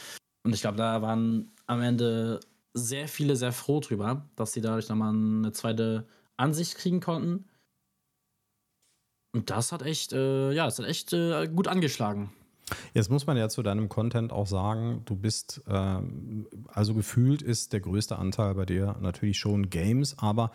[0.43, 2.39] Und ich glaube, da waren am Ende
[2.73, 7.45] sehr viele sehr froh drüber, dass sie dadurch nochmal eine zweite Ansicht kriegen konnten.
[9.33, 12.33] Und das hat echt, äh, ja, das hat echt äh, gut angeschlagen.
[12.93, 15.99] Jetzt muss man ja zu deinem Content auch sagen, du bist, äh,
[16.67, 20.51] also gefühlt ist der größte Anteil bei dir natürlich schon Games, aber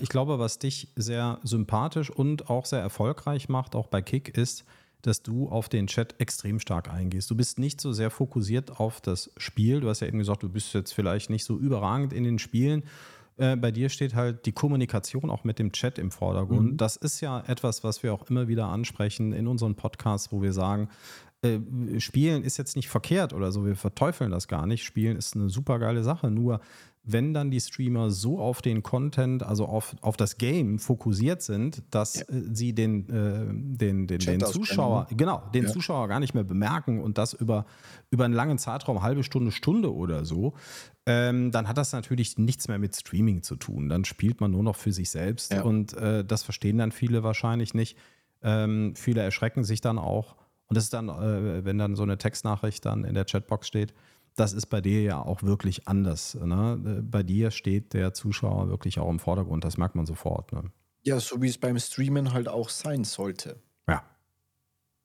[0.00, 4.64] ich glaube, was dich sehr sympathisch und auch sehr erfolgreich macht, auch bei Kick, ist,
[5.02, 7.30] dass du auf den Chat extrem stark eingehst.
[7.30, 9.80] Du bist nicht so sehr fokussiert auf das Spiel.
[9.80, 12.84] Du hast ja eben gesagt, du bist jetzt vielleicht nicht so überragend in den Spielen.
[13.36, 16.72] Äh, bei dir steht halt die Kommunikation auch mit dem Chat im Vordergrund.
[16.72, 16.76] Mhm.
[16.76, 20.52] Das ist ja etwas, was wir auch immer wieder ansprechen in unseren Podcasts, wo wir
[20.52, 20.88] sagen,
[21.42, 21.58] äh,
[21.98, 24.84] Spielen ist jetzt nicht verkehrt oder so, wir verteufeln das gar nicht.
[24.84, 26.30] Spielen ist eine super geile Sache.
[26.30, 26.60] Nur
[27.06, 31.82] wenn dann die Streamer so auf den Content, also auf, auf das Game fokussiert sind,
[31.90, 32.22] dass ja.
[32.22, 35.70] Äh, sie den, äh, den, den, den Zuschauer, genau, den ja.
[35.70, 37.66] Zuschauer gar nicht mehr bemerken und das über,
[38.10, 40.54] über einen langen Zeitraum, halbe Stunde, Stunde oder so,
[41.04, 43.90] ähm, dann hat das natürlich nichts mehr mit Streaming zu tun.
[43.90, 45.62] Dann spielt man nur noch für sich selbst ja.
[45.62, 47.98] und äh, das verstehen dann viele wahrscheinlich nicht.
[48.42, 50.36] Ähm, viele erschrecken sich dann auch.
[50.66, 53.92] Und das ist dann, äh, wenn dann so eine Textnachricht dann in der Chatbox steht,
[54.36, 56.34] das ist bei dir ja auch wirklich anders.
[56.34, 57.02] Ne?
[57.08, 60.52] Bei dir steht der Zuschauer wirklich auch im Vordergrund, das merkt man sofort.
[60.52, 60.64] Ne?
[61.02, 63.60] Ja, so wie es beim Streamen halt auch sein sollte.
[63.88, 64.02] Ja.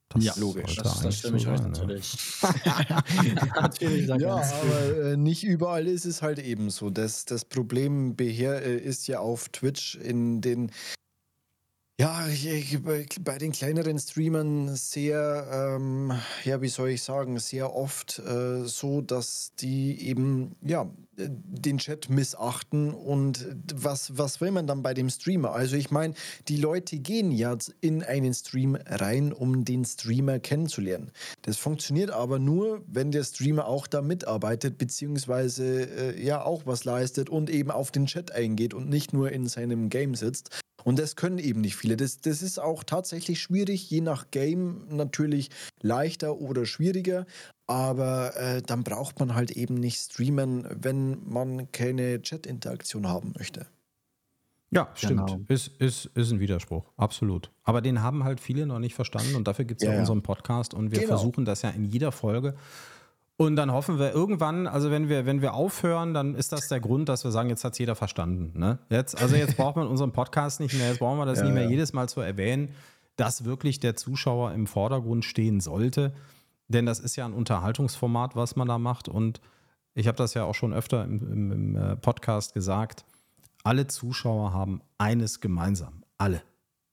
[0.10, 0.76] Das ja, logisch.
[0.78, 2.18] Das, das stimme ich euch natürlich.
[3.56, 6.90] natürlich ja, aber äh, nicht überall ist es halt eben so.
[6.90, 10.72] Das, das Problem beher äh, ist ja auf Twitch in den
[12.00, 16.14] ja, ich, bei den kleineren Streamern sehr, ähm,
[16.46, 22.10] ja, wie soll ich sagen, sehr oft äh, so, dass die eben, ja, den Chat
[22.10, 25.52] missachten und was, was will man dann bei dem Streamer?
[25.52, 26.14] Also ich meine,
[26.48, 31.12] die Leute gehen ja in einen Stream rein, um den Streamer kennenzulernen.
[31.42, 36.86] Das funktioniert aber nur, wenn der Streamer auch da mitarbeitet, beziehungsweise äh, ja auch was
[36.86, 40.50] leistet und eben auf den Chat eingeht und nicht nur in seinem Game sitzt.
[40.84, 41.98] Und das können eben nicht viele.
[41.98, 45.50] Das, das ist auch tatsächlich schwierig, je nach Game natürlich
[45.82, 47.26] leichter oder schwieriger.
[47.68, 53.68] Aber äh, dann braucht man halt eben nicht streamen, wenn man keine Chat-Interaktion haben möchte.
[54.72, 55.28] Ja, stimmt.
[55.28, 55.42] Genau.
[55.48, 57.52] Ist, ist, ist ein Widerspruch, absolut.
[57.64, 60.22] Aber den haben halt viele noch nicht verstanden und dafür gibt es ja, ja unseren
[60.22, 61.18] Podcast und wir genau.
[61.18, 62.56] versuchen das ja in jeder Folge
[63.40, 66.82] und dann hoffen wir irgendwann, also wenn wir, wenn wir aufhören, dann ist das der
[66.82, 68.60] Grund, dass wir sagen, jetzt hat es jeder verstanden.
[68.60, 68.80] Ne?
[68.90, 71.54] Jetzt, also jetzt braucht man unseren Podcast nicht mehr, jetzt brauchen wir das ja, nicht
[71.54, 71.70] mehr ja.
[71.70, 72.76] jedes Mal zu erwähnen,
[73.16, 76.12] dass wirklich der Zuschauer im Vordergrund stehen sollte.
[76.68, 79.08] Denn das ist ja ein Unterhaltungsformat, was man da macht.
[79.08, 79.40] Und
[79.94, 83.06] ich habe das ja auch schon öfter im, im, im äh, Podcast gesagt.
[83.64, 86.04] Alle Zuschauer haben eines gemeinsam.
[86.18, 86.42] Alle.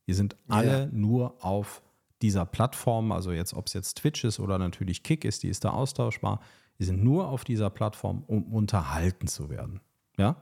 [0.07, 0.89] Die sind alle ja.
[0.93, 1.83] nur auf
[2.23, 5.65] dieser Plattform, also jetzt, ob es jetzt Twitch ist oder natürlich Kick ist, die ist
[5.65, 6.41] da austauschbar,
[6.79, 9.81] die sind nur auf dieser Plattform, um unterhalten zu werden.
[10.19, 10.37] Ja,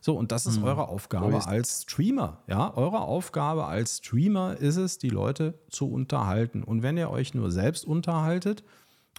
[0.00, 0.66] so und das ist mhm.
[0.66, 2.44] eure Aufgabe als Streamer.
[2.46, 6.62] Ja, eure Aufgabe als Streamer ist es, die Leute zu unterhalten.
[6.62, 8.62] Und wenn ihr euch nur selbst unterhaltet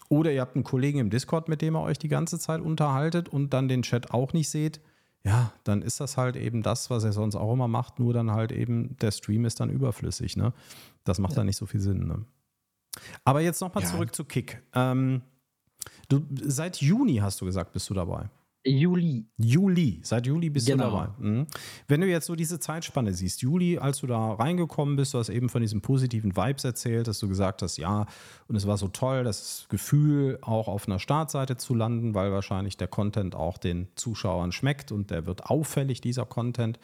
[0.07, 3.27] oder ihr habt einen Kollegen im Discord, mit dem ihr euch die ganze Zeit unterhaltet
[3.27, 4.79] und dann den Chat auch nicht seht,
[5.25, 8.31] ja, dann ist das halt eben das, was er sonst auch immer macht, nur dann
[8.31, 10.37] halt eben der Stream ist dann überflüssig.
[10.37, 10.53] Ne?
[11.03, 11.37] Das macht ja.
[11.37, 12.07] da nicht so viel Sinn.
[12.07, 12.25] Ne?
[13.23, 13.89] Aber jetzt nochmal ja.
[13.89, 14.61] zurück zu Kick.
[14.73, 15.21] Ähm,
[16.07, 18.29] du, seit Juni hast du gesagt, bist du dabei.
[18.65, 19.25] Juli.
[19.37, 20.89] Juli, seit Juli bist genau.
[20.89, 21.09] du dabei.
[21.19, 21.47] Mhm.
[21.87, 25.29] Wenn du jetzt so diese Zeitspanne siehst, Juli, als du da reingekommen bist, du hast
[25.29, 28.05] eben von diesen positiven Vibes erzählt, dass du gesagt hast, ja,
[28.47, 32.77] und es war so toll, das Gefühl, auch auf einer Startseite zu landen, weil wahrscheinlich
[32.77, 36.79] der Content auch den Zuschauern schmeckt und der wird auffällig, dieser Content.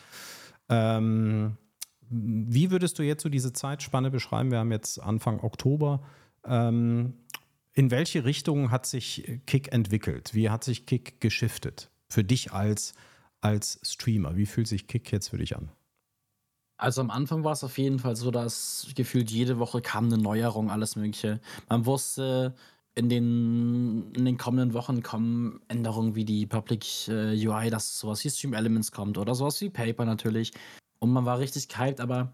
[0.69, 1.57] Ähm,
[2.09, 4.51] wie würdest du jetzt so diese Zeitspanne beschreiben?
[4.51, 6.01] Wir haben jetzt Anfang Oktober.
[6.45, 7.13] Ähm,
[7.73, 10.33] in welche Richtung hat sich Kick entwickelt?
[10.33, 11.89] Wie hat sich Kick geschiftet?
[12.07, 12.93] Für dich als,
[13.41, 15.71] als Streamer, wie fühlt sich Kick jetzt für dich an?
[16.77, 20.17] Also am Anfang war es auf jeden Fall so, dass gefühlt jede Woche kam eine
[20.17, 21.39] Neuerung, alles Mögliche.
[21.69, 22.55] Man wusste,
[22.95, 28.23] in den, in den kommenden Wochen kommen Änderungen wie die Public äh, UI, dass sowas
[28.23, 30.51] wie Stream Elements kommt oder sowas wie Paper natürlich.
[30.99, 32.33] Und man war richtig gehypt, aber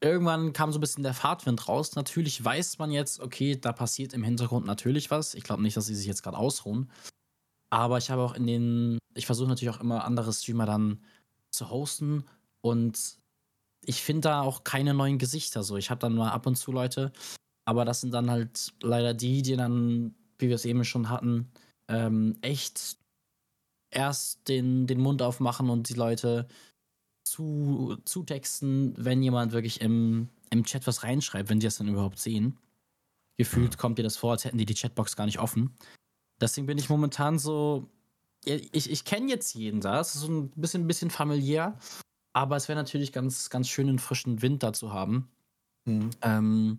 [0.00, 1.94] irgendwann kam so ein bisschen der Fahrtwind raus.
[1.94, 5.34] Natürlich weiß man jetzt, okay, da passiert im Hintergrund natürlich was.
[5.34, 6.90] Ich glaube nicht, dass sie sich jetzt gerade ausruhen.
[7.70, 11.02] Aber ich habe auch in den, ich versuche natürlich auch immer andere Streamer dann
[11.50, 12.24] zu hosten
[12.60, 13.18] und
[13.84, 15.76] ich finde da auch keine neuen Gesichter so.
[15.76, 17.12] Ich habe dann mal ab und zu Leute,
[17.64, 21.50] aber das sind dann halt leider die, die dann, wie wir es eben schon hatten,
[21.88, 22.98] ähm, echt
[23.90, 26.48] erst den, den Mund aufmachen und die Leute
[27.26, 32.18] zu, texten, wenn jemand wirklich im, im Chat was reinschreibt, wenn sie das dann überhaupt
[32.18, 32.58] sehen.
[33.36, 33.78] Gefühlt mhm.
[33.78, 35.76] kommt dir das vor, als hätten die die Chatbox gar nicht offen.
[36.40, 37.88] Deswegen bin ich momentan so.
[38.44, 41.76] Ich, ich kenne jetzt jeden da, es ist so ein bisschen, ein bisschen familiär,
[42.32, 45.28] aber es wäre natürlich ganz, ganz schön, einen frischen Wind da zu haben.
[45.84, 46.10] Mhm.
[46.22, 46.78] Ähm,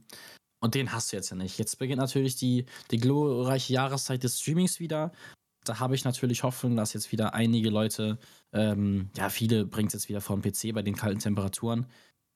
[0.60, 1.58] und den hast du jetzt ja nicht.
[1.60, 5.12] Jetzt beginnt natürlich die, die glorreiche Jahreszeit des Streamings wieder
[5.70, 8.18] da habe ich natürlich Hoffnung, dass jetzt wieder einige Leute,
[8.54, 11.88] ähm, ja, viele bringt es jetzt wieder vor dem PC bei den kalten Temperaturen.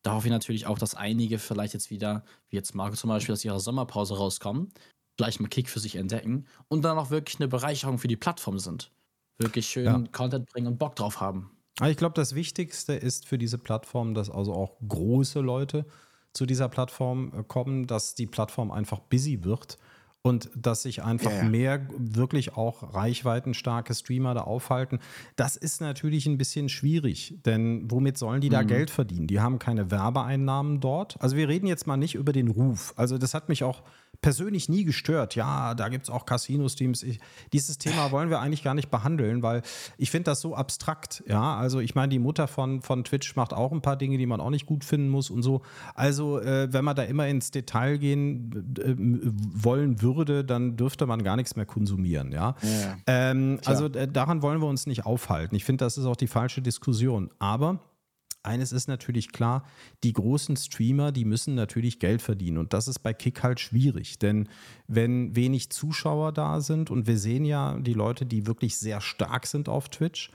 [0.04, 3.34] Da hoffe ich natürlich auch, dass einige vielleicht jetzt wieder, wie jetzt Marco zum Beispiel,
[3.34, 4.72] aus ihrer Sommerpause rauskommen,
[5.15, 8.60] vielleicht mal Kick für sich entdecken und dann auch wirklich eine Bereicherung für die Plattform
[8.60, 8.91] sind.
[9.38, 10.04] Wirklich schön ja.
[10.12, 11.52] Content bringen und Bock drauf haben.
[11.88, 15.86] Ich glaube, das Wichtigste ist für diese Plattform, dass also auch große Leute
[16.34, 19.78] zu dieser Plattform äh, kommen, dass die Plattform einfach busy wird
[20.24, 21.44] und dass sich einfach yeah.
[21.44, 25.00] mehr wirklich auch reichweitenstarke Streamer da aufhalten.
[25.36, 28.68] Das ist natürlich ein bisschen schwierig, denn womit sollen die da mhm.
[28.68, 29.28] Geld verdienen?
[29.28, 31.20] Die haben keine Werbeeinnahmen dort.
[31.20, 32.94] Also wir reden jetzt mal nicht über den Ruf.
[32.98, 33.82] Also das hat mich auch
[34.22, 35.36] persönlich nie gestört.
[35.36, 37.06] Ja, da gibt es auch Casino-Streams.
[37.54, 39.64] Dieses Thema wollen wir eigentlich gar nicht behandeln, weil
[39.98, 41.24] ich finde das so abstrakt.
[41.28, 44.26] Ja, also ich meine, die Mutter von, von Twitch macht auch ein paar Dinge, die
[44.26, 45.62] man auch nicht gut finden muss und so.
[45.96, 48.96] Also, äh, wenn man da immer ins Detail gehen äh,
[49.64, 52.32] wollen würde, dann dürfte man gar nichts mehr konsumieren.
[52.32, 55.56] Ja, ja ähm, also äh, daran wollen wir uns nicht aufhalten.
[55.56, 57.30] Ich finde, das ist auch die falsche Diskussion.
[57.40, 57.80] Aber
[58.43, 59.65] eines ist natürlich klar,
[60.04, 62.58] die großen Streamer, die müssen natürlich Geld verdienen.
[62.58, 64.19] Und das ist bei Kick halt schwierig.
[64.19, 64.49] Denn
[64.88, 69.45] wenn wenig Zuschauer da sind, und wir sehen ja die Leute, die wirklich sehr stark
[69.45, 70.32] sind auf Twitch,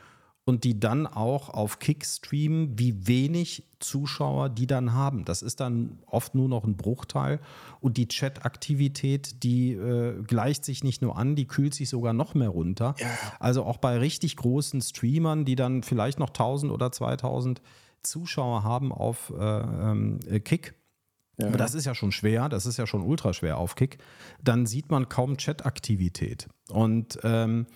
[0.48, 5.24] und die dann auch auf Kick streamen, wie wenig Zuschauer die dann haben.
[5.24, 7.40] Das ist dann oft nur noch ein Bruchteil.
[7.80, 12.34] Und die Chat-Aktivität, die äh, gleicht sich nicht nur an, die kühlt sich sogar noch
[12.34, 12.94] mehr runter.
[12.98, 13.08] Ja.
[13.40, 17.60] Also auch bei richtig großen Streamern, die dann vielleicht noch 1000 oder 2000
[18.08, 20.74] Zuschauer haben auf äh, ähm, Kick.
[21.38, 21.48] Ja.
[21.48, 23.98] Aber das ist ja schon schwer, das ist ja schon ultra schwer auf Kick.
[24.42, 26.48] Dann sieht man kaum Chat-Aktivität.
[26.70, 27.66] Und ähm,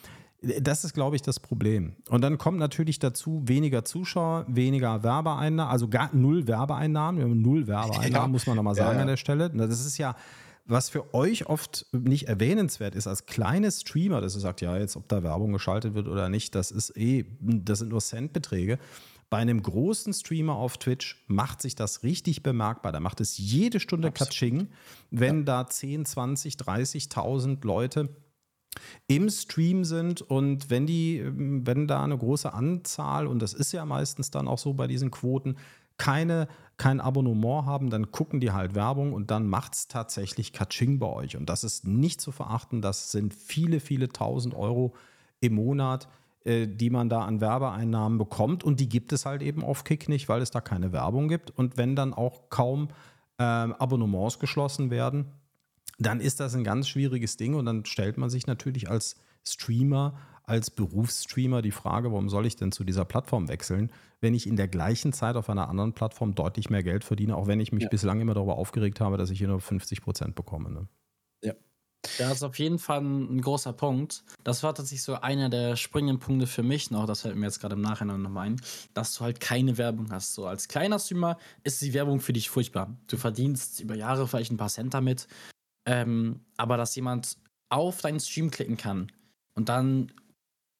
[0.43, 1.97] das ist, glaube ich, das Problem.
[2.09, 7.43] Und dann kommt natürlich dazu weniger Zuschauer, weniger Werbeeinnahmen, also gar null Werbeeinnahmen.
[7.43, 8.27] Null Werbeeinnahmen, ja.
[8.29, 9.03] muss man nochmal sagen ja.
[9.03, 9.51] an der Stelle.
[9.51, 10.17] Das ist ja,
[10.65, 14.97] was für euch oft nicht erwähnenswert ist, als kleine Streamer, dass ihr sagt, ja, jetzt
[14.97, 18.79] ob da Werbung geschaltet wird oder nicht, das ist eh, das sind nur Centbeträge.
[19.31, 22.91] Bei einem großen Streamer auf Twitch macht sich das richtig bemerkbar.
[22.91, 24.69] Da macht es jede Stunde Katsching,
[25.13, 25.45] wenn ja.
[25.45, 28.09] da 10, 20, 30.000 Leute
[29.07, 33.85] im Stream sind und wenn die, wenn da eine große Anzahl, und das ist ja
[33.85, 35.57] meistens dann auch so bei diesen Quoten,
[35.97, 40.99] keine, kein Abonnement haben, dann gucken die halt Werbung und dann macht es tatsächlich Katsching
[40.99, 41.37] bei euch.
[41.37, 44.95] Und das ist nicht zu verachten, das sind viele, viele tausend Euro
[45.41, 46.09] im Monat,
[46.45, 48.65] die man da an Werbeeinnahmen bekommt.
[48.65, 51.51] Und die gibt es halt eben auf Kick nicht, weil es da keine Werbung gibt.
[51.51, 52.89] Und wenn dann auch kaum
[53.39, 55.33] äh, Abonnements geschlossen werden,
[55.99, 60.15] dann ist das ein ganz schwieriges Ding und dann stellt man sich natürlich als Streamer,
[60.45, 64.57] als Berufsstreamer die Frage, warum soll ich denn zu dieser Plattform wechseln, wenn ich in
[64.57, 67.85] der gleichen Zeit auf einer anderen Plattform deutlich mehr Geld verdiene, auch wenn ich mich
[67.85, 67.89] ja.
[67.89, 70.71] bislang immer darüber aufgeregt habe, dass ich hier nur 50 Prozent bekomme.
[70.71, 70.89] Ne?
[72.19, 74.25] Das ist auf jeden Fall ein großer Punkt.
[74.43, 77.61] Das war tatsächlich so einer der springenden Punkte für mich noch, das fällt mir jetzt
[77.61, 78.61] gerade im Nachhinein noch ein,
[78.95, 80.35] dass du halt keine Werbung hast.
[80.35, 82.97] So als kleiner Streamer ist die Werbung für dich furchtbar.
[83.07, 85.29] Du verdienst über Jahre vielleicht ein paar Cent damit,
[85.87, 87.37] ähm, aber dass jemand
[87.69, 89.13] auf deinen Stream klicken kann
[89.55, 90.13] und dann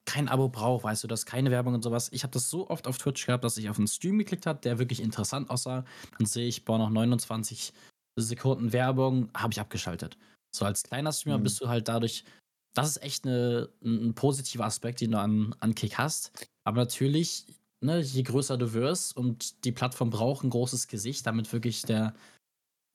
[0.07, 2.09] kein Abo braucht, weißt du, dass keine Werbung und sowas.
[2.13, 4.59] Ich habe das so oft auf Twitch gehabt, dass ich auf einen Stream geklickt habe,
[4.61, 5.85] der wirklich interessant aussah.
[6.19, 7.73] Dann sehe ich, boah, noch 29
[8.17, 10.17] Sekunden Werbung, habe ich abgeschaltet.
[10.55, 11.45] So als kleiner Streamer mhm.
[11.45, 12.25] bist du halt dadurch,
[12.75, 16.49] das ist echt eine, ein positiver Aspekt, den du an, an Kick hast.
[16.65, 17.47] Aber natürlich,
[17.81, 22.15] ne, je größer du wirst und die Plattform braucht ein großes Gesicht, damit wirklich der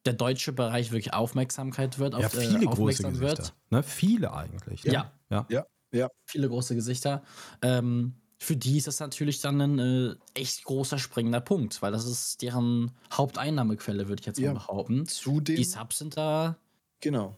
[0.05, 3.19] der deutsche Bereich wirklich Aufmerksamkeit wird, ja, auf, viele äh, große Gesichter.
[3.19, 3.53] wird.
[3.71, 3.83] Ne?
[3.83, 4.83] Viele eigentlich.
[4.83, 5.11] Ja.
[5.29, 5.45] Ja.
[5.49, 5.65] ja.
[5.91, 6.09] ja.
[6.25, 7.23] Viele große Gesichter.
[7.61, 12.05] Ähm, für die ist das natürlich dann ein äh, echt großer springender Punkt, weil das
[12.05, 14.53] ist deren Haupteinnahmequelle, würde ich jetzt ja.
[14.53, 15.05] mal behaupten.
[15.07, 16.57] Zudem, die Subs sind da
[16.99, 17.37] genau.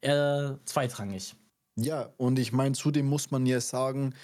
[0.00, 1.34] Eher zweitrangig.
[1.76, 4.14] Ja, und ich meine, zudem muss man ja sagen,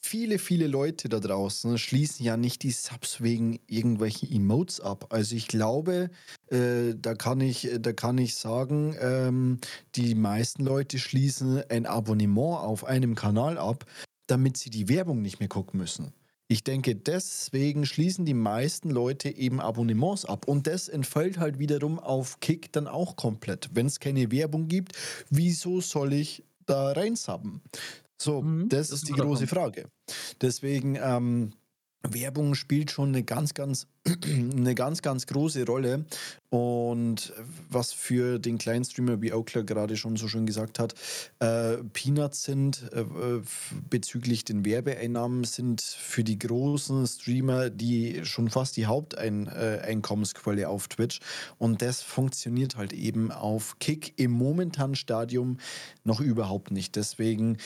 [0.00, 5.06] viele, viele Leute da draußen schließen ja nicht die Subs wegen irgendwelchen Emotes ab.
[5.10, 6.10] Also ich glaube,
[6.50, 9.58] äh, da, kann ich, da kann ich sagen, ähm,
[9.94, 13.86] die meisten Leute schließen ein Abonnement auf einem Kanal ab,
[14.26, 16.12] damit sie die Werbung nicht mehr gucken müssen.
[16.50, 20.48] Ich denke, deswegen schließen die meisten Leute eben Abonnements ab.
[20.48, 23.68] Und das entfällt halt wiederum auf Kick dann auch komplett.
[23.74, 24.94] Wenn es keine Werbung gibt,
[25.28, 27.60] wieso soll ich da reinsubben?
[28.16, 29.46] So, mhm, das, das, ist die große.
[29.46, 29.90] Frage.
[30.40, 31.52] Deswegen, ähm,
[32.02, 33.86] Werbung spielt schon eine ganz, ganz,
[34.24, 36.04] eine ganz, ganz große Rolle.
[36.50, 37.32] Und
[37.68, 40.94] was für den kleinen Streamer, wie Oakler gerade schon so schön gesagt hat,
[41.40, 43.04] äh, Peanuts sind äh,
[43.90, 50.88] bezüglich den Werbeeinnahmen, sind für die großen Streamer die schon fast die Haupteinkommensquelle äh, auf
[50.88, 51.20] Twitch.
[51.58, 55.58] Und das funktioniert halt eben auf Kick im momentanen Stadium
[56.04, 56.96] noch überhaupt nicht.
[56.96, 57.58] Deswegen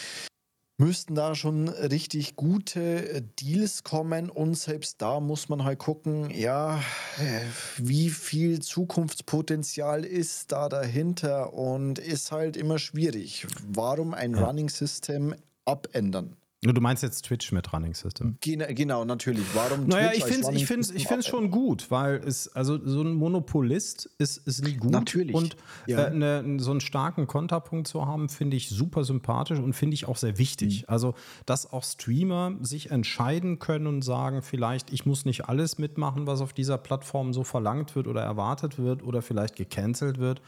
[0.83, 6.31] müssten da schon richtig gute äh, Deals kommen und selbst da muss man halt gucken,
[6.31, 6.79] ja,
[7.18, 7.40] äh,
[7.77, 13.47] wie viel Zukunftspotenzial ist da dahinter und ist halt immer schwierig.
[13.68, 14.45] Warum ein ja.
[14.45, 16.37] Running System abändern?
[16.64, 18.38] Du meinst jetzt Twitch mit Running System?
[18.40, 19.44] Genau, natürlich.
[19.53, 22.79] Warum naja, Twitch ich finde es ich find's, ich find's schon gut, weil es, also
[22.87, 24.92] so ein Monopolist ist, ist nie gut.
[24.92, 25.35] Natürlich.
[25.35, 25.57] Und
[25.88, 26.05] ja.
[26.05, 30.07] äh, ne, so einen starken Konterpunkt zu haben, finde ich super sympathisch und finde ich
[30.07, 30.83] auch sehr wichtig.
[30.83, 30.85] Mhm.
[30.87, 31.15] Also,
[31.46, 36.40] dass auch Streamer sich entscheiden können und sagen, vielleicht, ich muss nicht alles mitmachen, was
[36.40, 40.40] auf dieser Plattform so verlangt wird oder erwartet wird oder vielleicht gecancelt wird.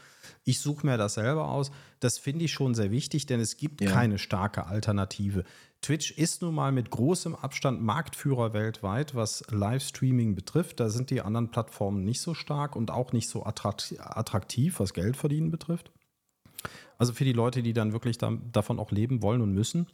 [0.45, 1.71] Ich suche mir das selber aus.
[1.99, 3.91] Das finde ich schon sehr wichtig, denn es gibt ja.
[3.91, 5.43] keine starke Alternative.
[5.85, 10.79] Twitch ist nun mal mit großem Abstand Marktführer weltweit, was Livestreaming betrifft.
[10.79, 15.15] Da sind die anderen Plattformen nicht so stark und auch nicht so attraktiv, was Geld
[15.15, 15.91] verdienen betrifft.
[16.97, 19.85] Also für die Leute, die dann wirklich da, davon auch leben wollen und müssen.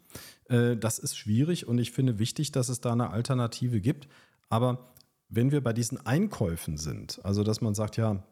[0.47, 4.07] Äh, das ist schwierig und ich finde wichtig, dass es da eine Alternative gibt.
[4.47, 4.93] Aber
[5.27, 8.23] wenn wir bei diesen Einkäufen sind, also dass man sagt, ja,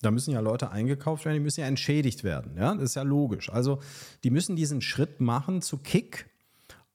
[0.00, 2.56] da müssen ja Leute eingekauft werden, die müssen ja entschädigt werden.
[2.56, 3.50] Ja, das ist ja logisch.
[3.50, 3.78] Also
[4.24, 6.28] die müssen diesen Schritt machen zu Kick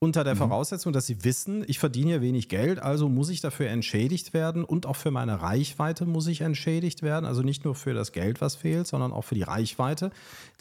[0.02, 0.40] unter der mhm.
[0.40, 4.64] Voraussetzung, dass sie wissen, ich verdiene ja wenig Geld, also muss ich dafür entschädigt werden
[4.64, 7.26] und auch für meine Reichweite muss ich entschädigt werden.
[7.26, 10.12] Also nicht nur für das Geld, was fehlt, sondern auch für die Reichweite.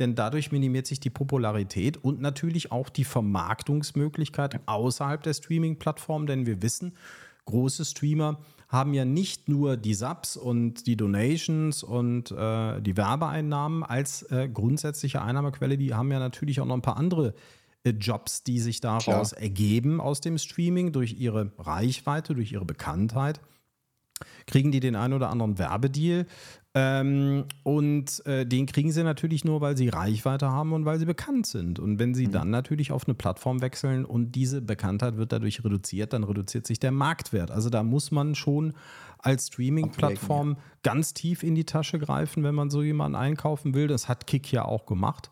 [0.01, 6.47] Denn dadurch minimiert sich die Popularität und natürlich auch die Vermarktungsmöglichkeit außerhalb der Streaming-Plattform, denn
[6.47, 6.95] wir wissen,
[7.45, 13.82] große Streamer haben ja nicht nur die Subs und die Donations und äh, die Werbeeinnahmen
[13.82, 17.34] als äh, grundsätzliche Einnahmequelle, die haben ja natürlich auch noch ein paar andere
[17.85, 19.43] Jobs, die sich daraus Klar.
[19.43, 23.41] ergeben aus dem Streaming durch ihre Reichweite, durch ihre Bekanntheit.
[24.47, 26.26] Kriegen die den einen oder anderen Werbedeal
[26.74, 31.07] ähm, und äh, den kriegen sie natürlich nur, weil sie Reichweite haben und weil sie
[31.07, 31.79] bekannt sind.
[31.79, 32.33] Und wenn sie mhm.
[32.33, 36.79] dann natürlich auf eine Plattform wechseln und diese Bekanntheit wird dadurch reduziert, dann reduziert sich
[36.79, 37.51] der Marktwert.
[37.51, 38.74] Also da muss man schon
[39.18, 43.89] als Streaming-Plattform ganz tief in die Tasche greifen, wenn man so jemanden einkaufen will.
[43.89, 45.31] Das hat Kick ja auch gemacht.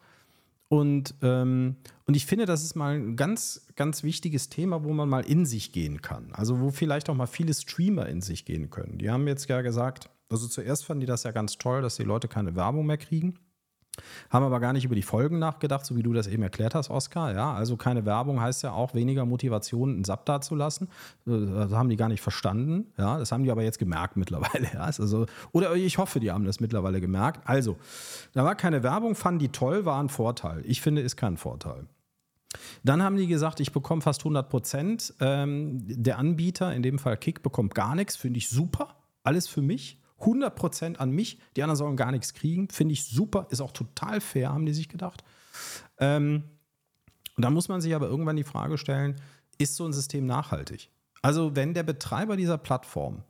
[0.69, 5.09] Und, ähm, und ich finde, das ist mal ein ganz, ganz wichtiges Thema, wo man
[5.09, 6.33] mal in sich gehen kann.
[6.33, 8.99] Also wo vielleicht auch mal viele Streamer in sich gehen können.
[8.99, 12.03] Die haben jetzt ja gesagt, also zuerst fanden die das ja ganz toll, dass die
[12.03, 13.39] Leute keine Werbung mehr kriegen.
[14.31, 16.91] Haben aber gar nicht über die Folgen nachgedacht, so wie du das eben erklärt hast,
[16.91, 17.35] Oskar.
[17.35, 20.89] Ja, also keine Werbung heißt ja auch weniger Motivation, einen Sub da zu lassen.
[21.25, 22.87] Das haben die gar nicht verstanden.
[22.97, 24.69] Ja, das haben die aber jetzt gemerkt mittlerweile.
[24.73, 27.41] Ja, also, oder ich hoffe, die haben das mittlerweile gemerkt.
[27.49, 27.77] Also,
[28.33, 30.63] da war keine Werbung, fanden die toll, war ein Vorteil.
[30.67, 31.87] Ich finde, ist kein Vorteil.
[32.85, 35.15] Dann haben die gesagt, ich bekomme fast 100 Prozent.
[35.21, 38.17] Ähm, der Anbieter, in dem Fall Kick, bekommt gar nichts.
[38.17, 38.97] Finde ich super.
[39.23, 40.01] Alles für mich.
[40.21, 41.39] 100% an mich.
[41.57, 42.69] Die anderen sollen gar nichts kriegen.
[42.69, 43.47] Finde ich super.
[43.51, 45.25] Ist auch total fair, haben die sich gedacht.
[45.99, 46.45] Ähm,
[47.37, 49.17] und da muss man sich aber irgendwann die Frage stellen,
[49.59, 50.91] ist so ein System nachhaltig?
[51.23, 53.23] Also wenn der Betreiber dieser Plattform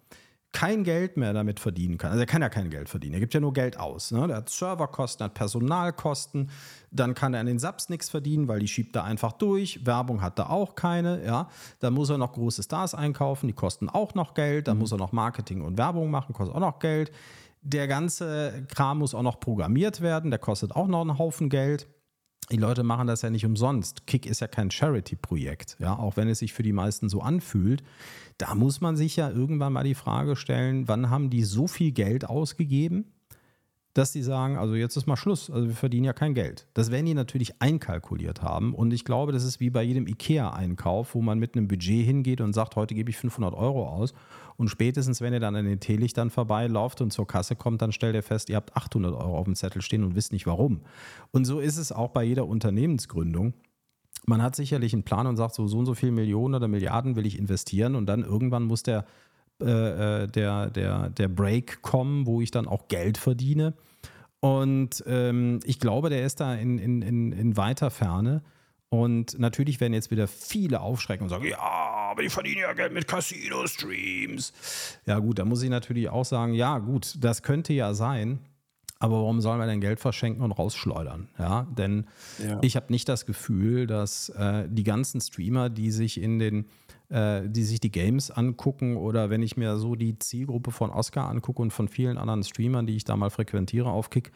[0.52, 2.10] kein Geld mehr damit verdienen kann.
[2.10, 4.10] Also er kann ja kein Geld verdienen, er gibt ja nur Geld aus.
[4.10, 4.26] Ne?
[4.26, 6.50] Der hat Serverkosten, hat Personalkosten,
[6.90, 9.84] dann kann er an den Subs nichts verdienen, weil die schiebt er einfach durch.
[9.84, 11.50] Werbung hat er auch keine, ja.
[11.80, 14.68] Dann muss er noch große Stars einkaufen, die kosten auch noch Geld.
[14.68, 14.80] Dann mhm.
[14.80, 17.12] muss er noch Marketing und Werbung machen, kostet auch noch Geld.
[17.60, 21.86] Der ganze Kram muss auch noch programmiert werden, der kostet auch noch einen Haufen Geld
[22.50, 24.06] die Leute machen das ja nicht umsonst.
[24.06, 27.82] Kick ist ja kein Charity-Projekt, ja, auch wenn es sich für die meisten so anfühlt.
[28.38, 31.92] Da muss man sich ja irgendwann mal die Frage stellen, wann haben die so viel
[31.92, 33.12] Geld ausgegeben,
[33.96, 36.66] dass sie sagen, also jetzt ist mal Schluss, also wir verdienen ja kein Geld.
[36.74, 41.14] Das werden die natürlich einkalkuliert haben und ich glaube, das ist wie bei jedem IKEA-Einkauf,
[41.14, 44.12] wo man mit einem Budget hingeht und sagt, heute gebe ich 500 Euro aus
[44.58, 48.14] und spätestens, wenn ihr dann an den Teelichtern vorbeilauft und zur Kasse kommt, dann stellt
[48.14, 50.82] ihr fest, ihr habt 800 Euro auf dem Zettel stehen und wisst nicht warum.
[51.30, 53.54] Und so ist es auch bei jeder Unternehmensgründung
[54.26, 57.16] man hat sicherlich einen Plan und sagt, so, so und so viele Millionen oder Milliarden
[57.16, 59.04] will ich investieren und dann irgendwann muss der
[59.62, 63.72] äh, äh, der, der, der Break kommen, wo ich dann auch Geld verdiene.
[64.40, 68.42] Und ähm, ich glaube, der ist da in, in, in, in weiter Ferne.
[68.90, 72.92] Und natürlich werden jetzt wieder viele aufschrecken und sagen, ja, aber die verdienen ja Geld
[72.92, 74.52] mit Casino-Streams.
[75.06, 78.40] Ja gut, da muss ich natürlich auch sagen, ja gut, das könnte ja sein.
[78.98, 81.28] Aber warum sollen wir denn Geld verschenken und rausschleudern?
[81.38, 82.06] Ja, denn
[82.42, 82.58] ja.
[82.62, 86.66] ich habe nicht das Gefühl, dass äh, die ganzen Streamer, die sich in den
[87.08, 91.28] äh, die sich die Games angucken oder wenn ich mir so die Zielgruppe von Oscar
[91.28, 94.32] angucke und von vielen anderen Streamern, die ich da mal frequentiere auf Kick,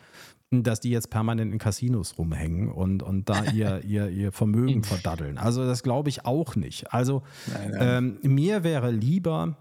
[0.50, 5.38] dass die jetzt permanent in Casinos rumhängen und, und da ihr, ihr, ihr Vermögen verdaddeln.
[5.38, 6.92] Also das glaube ich auch nicht.
[6.92, 8.18] Also nein, nein.
[8.22, 9.56] Ähm, mir wäre lieber,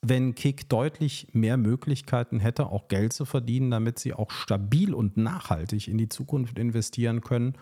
[0.00, 5.16] wenn Kick deutlich mehr Möglichkeiten hätte, auch Geld zu verdienen, damit sie auch stabil und
[5.16, 7.54] nachhaltig in die Zukunft investieren können.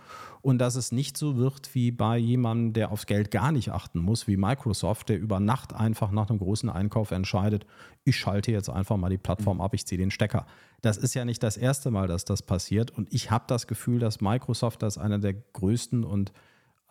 [0.42, 4.00] Und dass es nicht so wird wie bei jemandem, der aufs Geld gar nicht achten
[4.00, 7.66] muss, wie Microsoft, der über Nacht einfach nach einem großen Einkauf entscheidet,
[8.04, 10.46] ich schalte jetzt einfach mal die Plattform ab, ich ziehe den Stecker.
[10.82, 12.90] Das ist ja nicht das erste Mal, dass das passiert.
[12.90, 16.32] Und ich habe das Gefühl, dass Microsoft als einer der größten und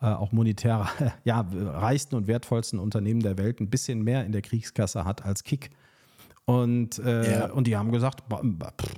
[0.04, 0.88] auch monetär
[1.24, 5.44] ja, reichsten und wertvollsten Unternehmen der Welt ein bisschen mehr in der Kriegskasse hat als
[5.44, 5.70] Kick.
[6.44, 7.50] Und, äh, ja.
[7.50, 8.94] und die haben gesagt, pff,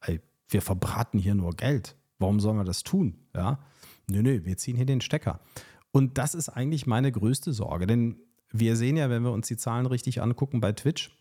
[0.00, 1.96] ey, wir verbraten hier nur Geld.
[2.18, 3.16] Warum sollen wir das tun?
[3.34, 3.58] Ja,
[4.08, 5.40] nö, nö, wir ziehen hier den Stecker.
[5.92, 8.16] Und das ist eigentlich meine größte Sorge, denn
[8.50, 11.16] wir sehen ja, wenn wir uns die Zahlen richtig angucken bei Twitch,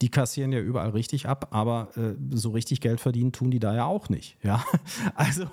[0.00, 3.74] die kassieren ja überall richtig ab, aber äh, so richtig Geld verdienen tun die da
[3.74, 4.36] ja auch nicht.
[4.42, 4.64] Ja?
[5.14, 5.46] Also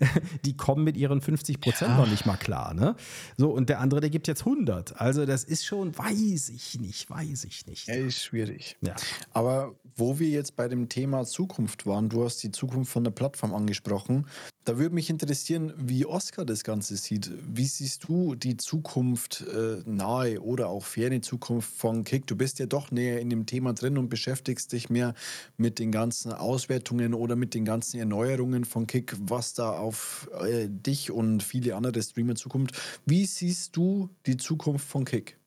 [0.44, 1.96] die kommen mit ihren 50 Prozent ja.
[1.96, 2.74] noch nicht mal klar.
[2.74, 2.96] Ne?
[3.36, 5.00] So, und der andere, der gibt jetzt 100.
[5.00, 7.86] Also das ist schon, weiß ich nicht, weiß ich nicht.
[7.86, 8.76] Ja, ist schwierig.
[8.80, 8.94] Ja.
[9.30, 13.10] Aber wo wir jetzt bei dem Thema Zukunft waren, du hast die Zukunft von der
[13.10, 14.26] Plattform angesprochen.
[14.64, 17.30] Da würde mich interessieren, wie Oscar das Ganze sieht.
[17.52, 22.26] Wie siehst du die Zukunft äh, nahe oder auch ferne Zukunft von Kick?
[22.28, 25.14] Du bist ja doch näher in dem Thema drin und beschäftigst dich mehr
[25.56, 30.68] mit den ganzen Auswertungen oder mit den ganzen Erneuerungen von Kick, was da auf äh,
[30.68, 32.72] dich und viele andere Streamer zukommt.
[33.04, 35.38] Wie siehst du die Zukunft von Kick?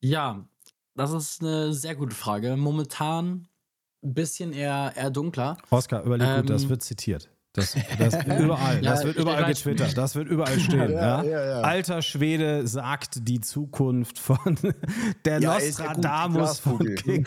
[0.00, 0.46] Ja,
[0.98, 2.56] das ist eine sehr gute Frage.
[2.56, 3.48] Momentan
[4.02, 5.56] ein bisschen eher, eher dunkler.
[5.70, 7.30] Oscar, überleg gut, das ähm, wird zitiert.
[7.52, 10.90] Das, das überall, ja, das wird überall getwittert, das wird überall stehen.
[10.92, 11.60] ja, ja.
[11.62, 14.58] Alter Schwede sagt die Zukunft von
[15.24, 17.26] der Nostradamus von King.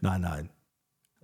[0.00, 0.50] nein, nein.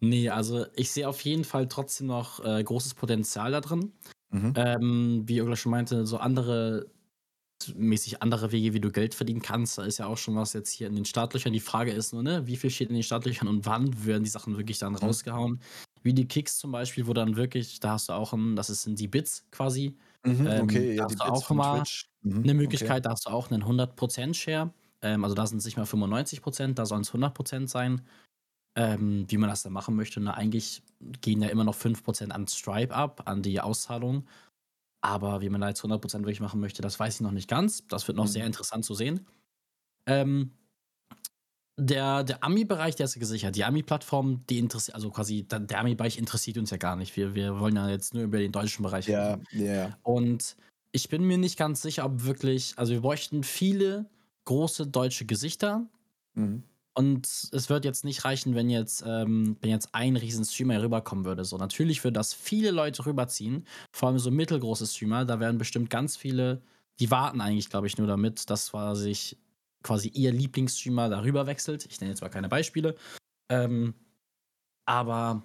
[0.00, 3.92] Nee, also ich sehe auf jeden Fall trotzdem noch äh, großes Potenzial da drin.
[4.30, 4.54] Mhm.
[4.56, 6.86] Ähm, wie Ogler schon meinte, so andere
[7.76, 9.78] mäßig andere Wege, wie du Geld verdienen kannst.
[9.78, 11.52] Da ist ja auch schon was jetzt hier in den Startlöchern.
[11.52, 14.30] Die Frage ist nur, ne, wie viel steht in den Startlöchern und wann werden die
[14.30, 14.98] Sachen wirklich dann mhm.
[14.98, 15.60] rausgehauen?
[16.02, 18.98] Wie die Kicks zum Beispiel, wo dann wirklich, da hast du auch ein, das sind
[18.98, 19.96] die Bits quasi.
[20.24, 21.82] Mhm, ähm, okay, ja, da hast du auch mal
[22.22, 23.00] mhm, eine Möglichkeit, okay.
[23.02, 24.72] da hast du auch einen 100% Share.
[25.02, 28.02] Ähm, also da sind es nicht mal 95%, da sollen es 100% sein.
[28.76, 30.20] Ähm, wie man das dann machen möchte.
[30.20, 30.82] Na, eigentlich
[31.20, 34.26] gehen ja immer noch 5% an Stripe ab, an die Auszahlung.
[35.00, 37.86] Aber wie man da jetzt 100% wirklich machen möchte, das weiß ich noch nicht ganz.
[37.88, 38.30] Das wird noch mhm.
[38.30, 39.26] sehr interessant zu sehen.
[40.06, 40.52] Ähm,
[41.78, 43.56] der, der Ami-Bereich, der ist gesichert.
[43.56, 47.16] Die Ami-Plattform, die interessiert, also quasi der Ami-Bereich interessiert uns ja gar nicht.
[47.16, 49.46] Wir, wir wollen ja jetzt nur über den deutschen Bereich reden.
[49.52, 49.98] Ja, ja.
[50.02, 50.56] Und
[50.92, 54.10] ich bin mir nicht ganz sicher, ob wirklich, also wir bräuchten viele
[54.44, 55.86] große deutsche Gesichter.
[56.34, 56.64] Mhm.
[56.94, 61.24] Und es wird jetzt nicht reichen, wenn jetzt, ähm, wenn jetzt ein riesen Streamer rüberkommen
[61.24, 61.44] würde.
[61.44, 65.24] So, natürlich würde das viele Leute rüberziehen, vor allem so mittelgroße Streamer.
[65.24, 66.62] Da werden bestimmt ganz viele,
[66.98, 69.36] die warten eigentlich, glaube ich, nur damit, dass quasi,
[69.82, 71.86] quasi ihr Lieblingsstreamer darüber wechselt.
[71.86, 72.96] Ich nenne jetzt mal keine Beispiele.
[73.48, 73.94] Ähm,
[74.84, 75.44] aber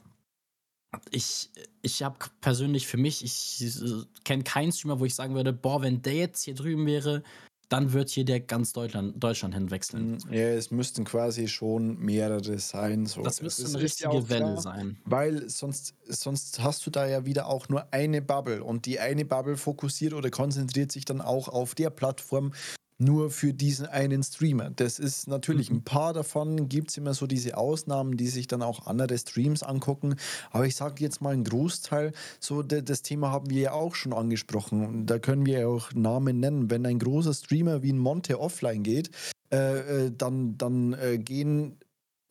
[1.12, 5.54] ich, ich habe persönlich für mich, ich äh, kenne keinen Streamer, wo ich sagen würde,
[5.54, 7.24] boah, wenn der jetzt hier drüben wäre,
[7.70, 10.18] dann wird hier der ganz Deutschland, Deutschland hinwechseln.
[10.18, 13.06] Mm, ja, es müssten quasi schon mehrere sein.
[13.06, 13.22] So.
[13.22, 14.98] Das müsste eine richtige ja Welle klar, sein.
[15.06, 19.26] Weil sonst, sonst hast du da ja wieder auch nur eine Bubble und die eine
[19.26, 22.54] Bubble fokussiert oder konzentriert sich dann auch auf der Plattform,
[22.98, 24.70] nur für diesen einen Streamer.
[24.70, 25.78] Das ist natürlich mhm.
[25.78, 29.64] ein paar davon, gibt es immer so diese Ausnahmen, die sich dann auch andere Streams
[29.64, 30.16] angucken.
[30.52, 34.14] Aber ich sage jetzt mal einen Großteil, so das Thema haben wir ja auch schon
[34.14, 34.86] angesprochen.
[34.86, 36.70] Und da können wir ja auch Namen nennen.
[36.70, 39.10] Wenn ein großer Streamer wie ein Monte offline geht,
[39.52, 41.78] äh, äh dann, dann äh, gehen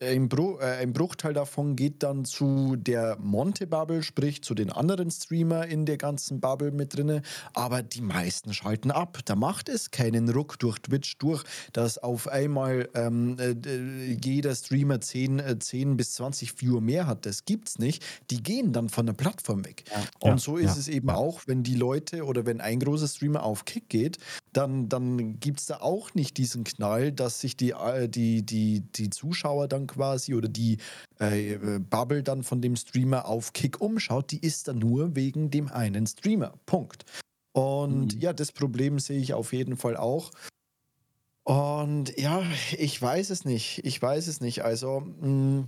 [0.01, 5.09] ein, Bru äh, ein, Bruchteil davon geht dann zu der Monte-Bubble, sprich zu den anderen
[5.09, 7.21] Streamer in der ganzen Bubble mit drinne.
[7.53, 9.19] Aber die meisten schalten ab.
[9.25, 14.99] Da macht es keinen Ruck durch Twitch durch, dass auf einmal ähm, äh, jeder Streamer
[14.99, 17.25] 10, äh, 10 bis 20 Viewer mehr hat.
[17.25, 18.03] Das gibt's nicht.
[18.31, 19.85] Die gehen dann von der Plattform weg.
[19.89, 20.03] Ja.
[20.19, 23.07] Und ja, so ist ja, es eben auch, wenn die Leute oder wenn ein großer
[23.07, 24.17] Streamer auf Kick geht,
[24.51, 28.81] dann, dann gibt es da auch nicht diesen Knall, dass sich die, äh, die, die,
[28.81, 30.77] die Zuschauer dann quasi oder die
[31.19, 35.69] äh, Bubble dann von dem Streamer auf Kick umschaut, die ist dann nur wegen dem
[35.71, 36.53] einen Streamer.
[36.65, 37.05] Punkt.
[37.53, 38.21] Und mhm.
[38.21, 40.31] ja, das Problem sehe ich auf jeden Fall auch.
[41.43, 42.43] Und ja,
[42.77, 43.81] ich weiß es nicht.
[43.85, 44.63] Ich weiß es nicht.
[44.63, 45.67] Also, mh, mm,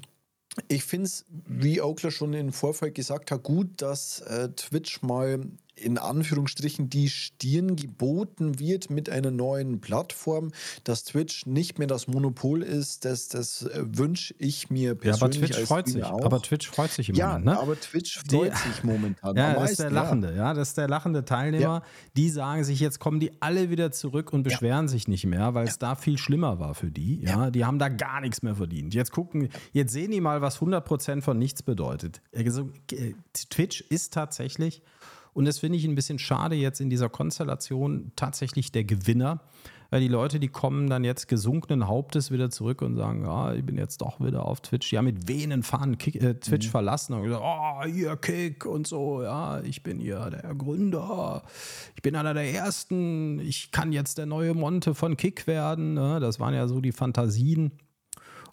[0.67, 5.45] ich finde es, wie Oakler schon im Vorfeld gesagt hat, gut, dass äh, Twitch mal
[5.77, 10.51] in Anführungsstrichen die Stirn geboten wird mit einer neuen Plattform,
[10.83, 15.39] dass Twitch nicht mehr das Monopol ist, das, das äh, wünsche ich mir persönlich.
[15.39, 16.03] Ja, aber Twitch freut sich.
[16.03, 16.25] Auch.
[16.25, 17.45] Aber Twitch freut sich im ja, Moment.
[17.45, 17.59] Ne?
[17.59, 19.35] aber Twitch freut die, sich momentan.
[19.37, 20.35] Ja, das ist der lachende, ja.
[20.35, 20.53] ja.
[20.53, 21.61] das ist der lachende Teilnehmer.
[21.63, 21.83] Ja.
[22.15, 25.67] Die sagen sich, jetzt kommen die alle wieder zurück und beschweren sich nicht mehr, weil
[25.67, 27.21] es da viel schlimmer war für die.
[27.21, 28.93] Ja, die haben da gar nichts mehr verdient.
[28.93, 32.21] Jetzt gucken, jetzt sehen die mal, was 100% von nichts bedeutet.
[32.35, 32.71] Also,
[33.49, 34.81] Twitch ist tatsächlich
[35.37, 39.39] und das finde ich ein bisschen schade jetzt in dieser Konstellation tatsächlich der Gewinner.
[39.91, 43.63] Weil die Leute, die kommen dann jetzt gesunkenen Hauptes wieder zurück und sagen, ja, ich
[43.63, 44.89] bin jetzt doch wieder auf Twitch.
[44.89, 46.71] Die haben mit wehenden Fahnen Kick, äh, Twitch mhm.
[46.71, 51.43] verlassen und gesagt, oh, hier Kick und so, ja, ich bin hier der Gründer,
[51.95, 55.93] ich bin einer der Ersten, ich kann jetzt der neue Monte von Kick werden.
[55.93, 56.19] Ne?
[56.19, 57.73] Das waren ja so die Fantasien.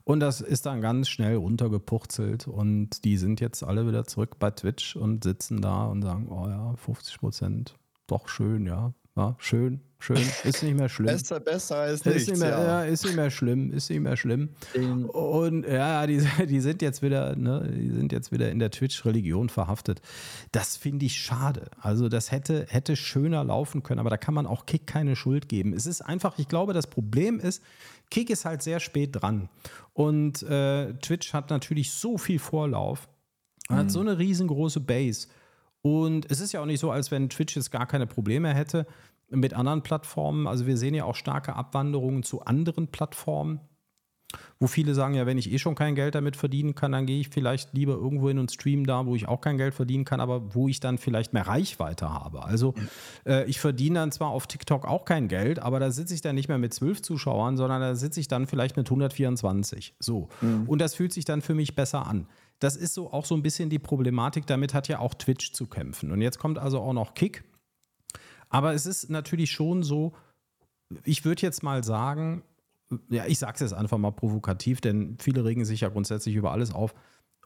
[0.04, 4.50] Und das ist dann ganz schnell runtergepurzelt und die sind jetzt alle wieder zurück bei
[4.50, 7.74] Twitch und sitzen da und sagen, oh ja, 50 Prozent,
[8.06, 8.92] doch schön, ja.
[9.16, 11.06] Ja, schön, schön, ist nicht mehr schlimm.
[11.06, 12.64] besser, besser als nichts, ist nicht mehr, ja.
[12.64, 12.82] ja.
[12.82, 14.48] Ist nicht mehr schlimm, ist nicht mehr schlimm.
[15.12, 19.50] Und ja, die, die sind jetzt wieder, ne, die sind jetzt wieder in der Twitch-Religion
[19.50, 20.02] verhaftet.
[20.50, 21.70] Das finde ich schade.
[21.80, 25.48] Also das hätte, hätte schöner laufen können, aber da kann man auch Kick keine Schuld
[25.48, 25.74] geben.
[25.74, 27.62] Es ist einfach, ich glaube, das Problem ist,
[28.14, 29.48] Kick ist halt sehr spät dran.
[29.92, 33.08] Und äh, Twitch hat natürlich so viel Vorlauf,
[33.68, 33.74] mhm.
[33.74, 35.26] hat so eine riesengroße Base.
[35.82, 38.86] Und es ist ja auch nicht so, als wenn Twitch jetzt gar keine Probleme hätte
[39.30, 40.46] mit anderen Plattformen.
[40.46, 43.58] Also wir sehen ja auch starke Abwanderungen zu anderen Plattformen
[44.58, 47.20] wo viele sagen, ja, wenn ich eh schon kein Geld damit verdienen kann, dann gehe
[47.20, 50.20] ich vielleicht lieber irgendwo hin und stream da, wo ich auch kein Geld verdienen kann,
[50.20, 52.44] aber wo ich dann vielleicht mehr Reichweite habe.
[52.44, 52.74] Also
[53.26, 56.34] äh, ich verdiene dann zwar auf TikTok auch kein Geld, aber da sitze ich dann
[56.34, 59.94] nicht mehr mit zwölf Zuschauern, sondern da sitze ich dann vielleicht mit 124.
[59.98, 60.28] So.
[60.40, 60.68] Mhm.
[60.68, 62.26] Und das fühlt sich dann für mich besser an.
[62.58, 64.46] Das ist so auch so ein bisschen die Problematik.
[64.46, 66.12] Damit hat ja auch Twitch zu kämpfen.
[66.12, 67.44] Und jetzt kommt also auch noch Kick.
[68.48, 70.12] Aber es ist natürlich schon so,
[71.04, 72.42] ich würde jetzt mal sagen,
[73.08, 76.52] ja, ich sage es jetzt einfach mal provokativ, denn viele regen sich ja grundsätzlich über
[76.52, 76.94] alles auf.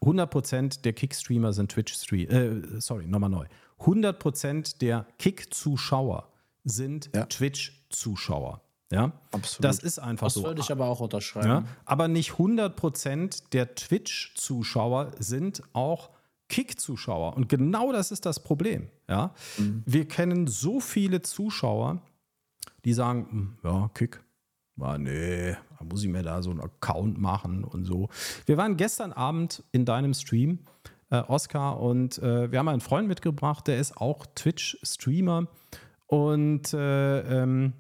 [0.03, 3.47] 100% der Kick-Streamer sind Twitch-Streamer, äh, sorry, nochmal neu.
[3.81, 6.29] 100% der Kick-Zuschauer
[6.65, 7.27] sind ja.
[7.27, 8.63] Twitch-Zuschauer.
[8.91, 9.65] Ja, absolut.
[9.65, 10.41] Das ist einfach das so.
[10.41, 11.49] Das würde ich aber auch unterschreiben.
[11.49, 11.65] Ja?
[11.85, 16.11] Aber nicht 100% der Twitch-Zuschauer sind auch
[16.49, 17.37] Kick-Zuschauer.
[17.37, 18.89] Und genau das ist das Problem.
[19.09, 19.35] Ja?
[19.59, 19.83] Mhm.
[19.85, 22.01] Wir kennen so viele Zuschauer,
[22.85, 24.23] die sagen, hm, ja, Kick,
[24.79, 28.09] war, nee, da muss ich mir da so einen Account machen und so.
[28.47, 30.61] Wir waren gestern Abend in deinem Stream,
[31.11, 35.49] äh, Oscar, und äh, wir haben einen Freund mitgebracht, der ist auch Twitch-Streamer
[36.07, 37.73] und äh, ähm,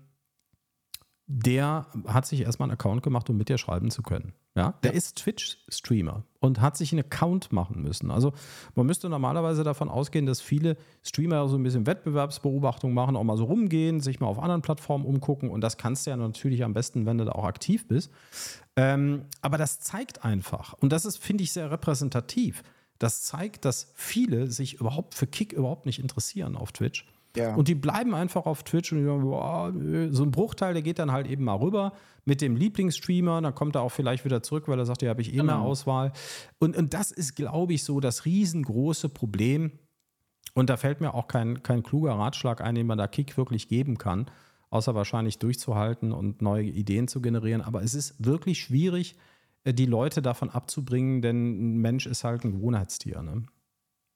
[1.27, 4.33] der hat sich erstmal einen Account gemacht, um mit dir schreiben zu können.
[4.59, 4.97] Ja, der ja.
[4.97, 8.11] ist Twitch-Streamer und hat sich einen Account machen müssen.
[8.11, 8.33] Also
[8.75, 13.37] man müsste normalerweise davon ausgehen, dass viele Streamer so ein bisschen Wettbewerbsbeobachtung machen, auch mal
[13.37, 16.75] so rumgehen, sich mal auf anderen Plattformen umgucken und das kannst du ja natürlich am
[16.75, 18.11] besten, wenn du da auch aktiv bist.
[18.75, 22.65] Ähm, aber das zeigt einfach, und das ist, finde ich, sehr repräsentativ,
[22.99, 27.07] das zeigt, dass viele sich überhaupt für Kick überhaupt nicht interessieren auf Twitch
[27.39, 27.55] ja.
[27.55, 29.73] Und die bleiben einfach auf Twitch und die sagen, boah,
[30.11, 31.93] so ein Bruchteil, der geht dann halt eben mal rüber
[32.25, 35.23] mit dem Lieblingsstreamer, dann kommt er auch vielleicht wieder zurück, weil er sagt, ja, habe
[35.23, 35.45] ich eh genau.
[35.45, 36.13] mehr Auswahl.
[36.59, 39.73] Und, und das ist, glaube ich, so das riesengroße Problem.
[40.55, 43.69] Und da fällt mir auch kein, kein kluger Ratschlag ein, den man da Kick wirklich
[43.69, 44.27] geben kann,
[44.71, 47.63] außer wahrscheinlich durchzuhalten und neue Ideen zu generieren.
[47.63, 49.17] Aber es ist wirklich schwierig,
[49.65, 53.23] äh, die Leute davon abzubringen, denn ein Mensch ist halt ein Gewohnheitstier.
[53.23, 53.47] Ne?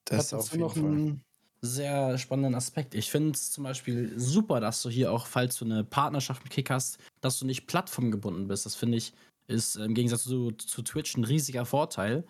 [0.04, 0.82] Das ist auf jeden Fall.
[0.84, 1.22] Ein
[1.62, 2.94] sehr spannenden Aspekt.
[2.94, 6.52] Ich finde es zum Beispiel super, dass du hier auch, falls du eine Partnerschaft mit
[6.52, 8.66] Kick hast, dass du nicht plattformgebunden bist.
[8.66, 9.14] Das finde ich
[9.46, 12.24] ist im Gegensatz zu, zu Twitch ein riesiger Vorteil.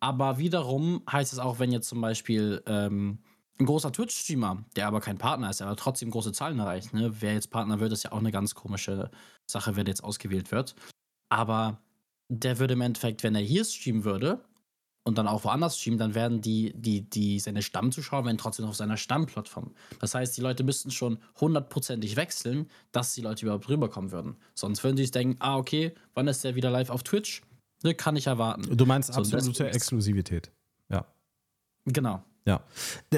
[0.00, 3.18] Aber wiederum heißt es auch, wenn jetzt zum Beispiel ähm,
[3.58, 7.10] ein großer Twitch-Streamer, der aber kein Partner ist, aber trotzdem große Zahlen erreicht, ne?
[7.20, 9.10] wer jetzt Partner wird, ist ja auch eine ganz komische
[9.46, 10.74] Sache, wer jetzt ausgewählt wird.
[11.30, 11.78] Aber
[12.28, 14.44] der würde im Endeffekt, wenn er hier streamen würde,
[15.04, 18.74] und dann auch woanders streamen, dann werden die, die, die seine Stammzuschauer werden trotzdem auf
[18.74, 19.74] seiner Stammplattform.
[20.00, 24.36] Das heißt, die Leute müssten schon hundertprozentig wechseln, dass die Leute überhaupt rüberkommen würden.
[24.54, 27.42] Sonst würden sie sich denken, ah, okay, wann ist der wieder live auf Twitch?
[27.82, 28.76] Ne, kann ich erwarten.
[28.76, 30.50] Du meinst so, absolute Exklusivität.
[30.88, 31.06] Ja.
[31.84, 32.24] Genau.
[32.46, 32.60] Ja,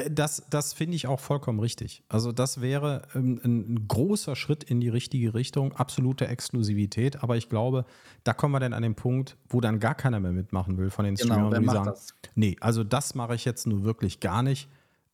[0.08, 2.04] das, das finde ich auch vollkommen richtig.
[2.08, 7.24] Also das wäre ein, ein, großer Schritt in die richtige Richtung, absolute Exklusivität.
[7.24, 7.86] Aber ich glaube,
[8.22, 11.04] da kommen wir dann an den Punkt, wo dann gar keiner mehr mitmachen will von
[11.04, 12.14] den genau, Streamern, die sagen, das?
[12.36, 14.68] nee, also das mache ich jetzt nur wirklich gar nicht.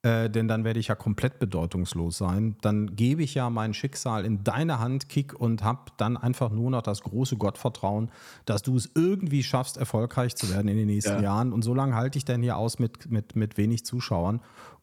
[0.05, 2.57] Äh, denn dann werde ich ja komplett bedeutungslos sein.
[2.61, 6.70] Dann gebe ich ja mein Schicksal in deine Hand, Kick, und habe dann einfach nur
[6.72, 8.11] noch das große Gottvertrauen,
[8.44, 11.22] dass du es irgendwie schaffst, erfolgreich zu werden in den nächsten ja.
[11.22, 11.53] Jahren.
[11.53, 14.40] Und so lange halte ich dann hier aus mit, mit, mit wenig Zuschauern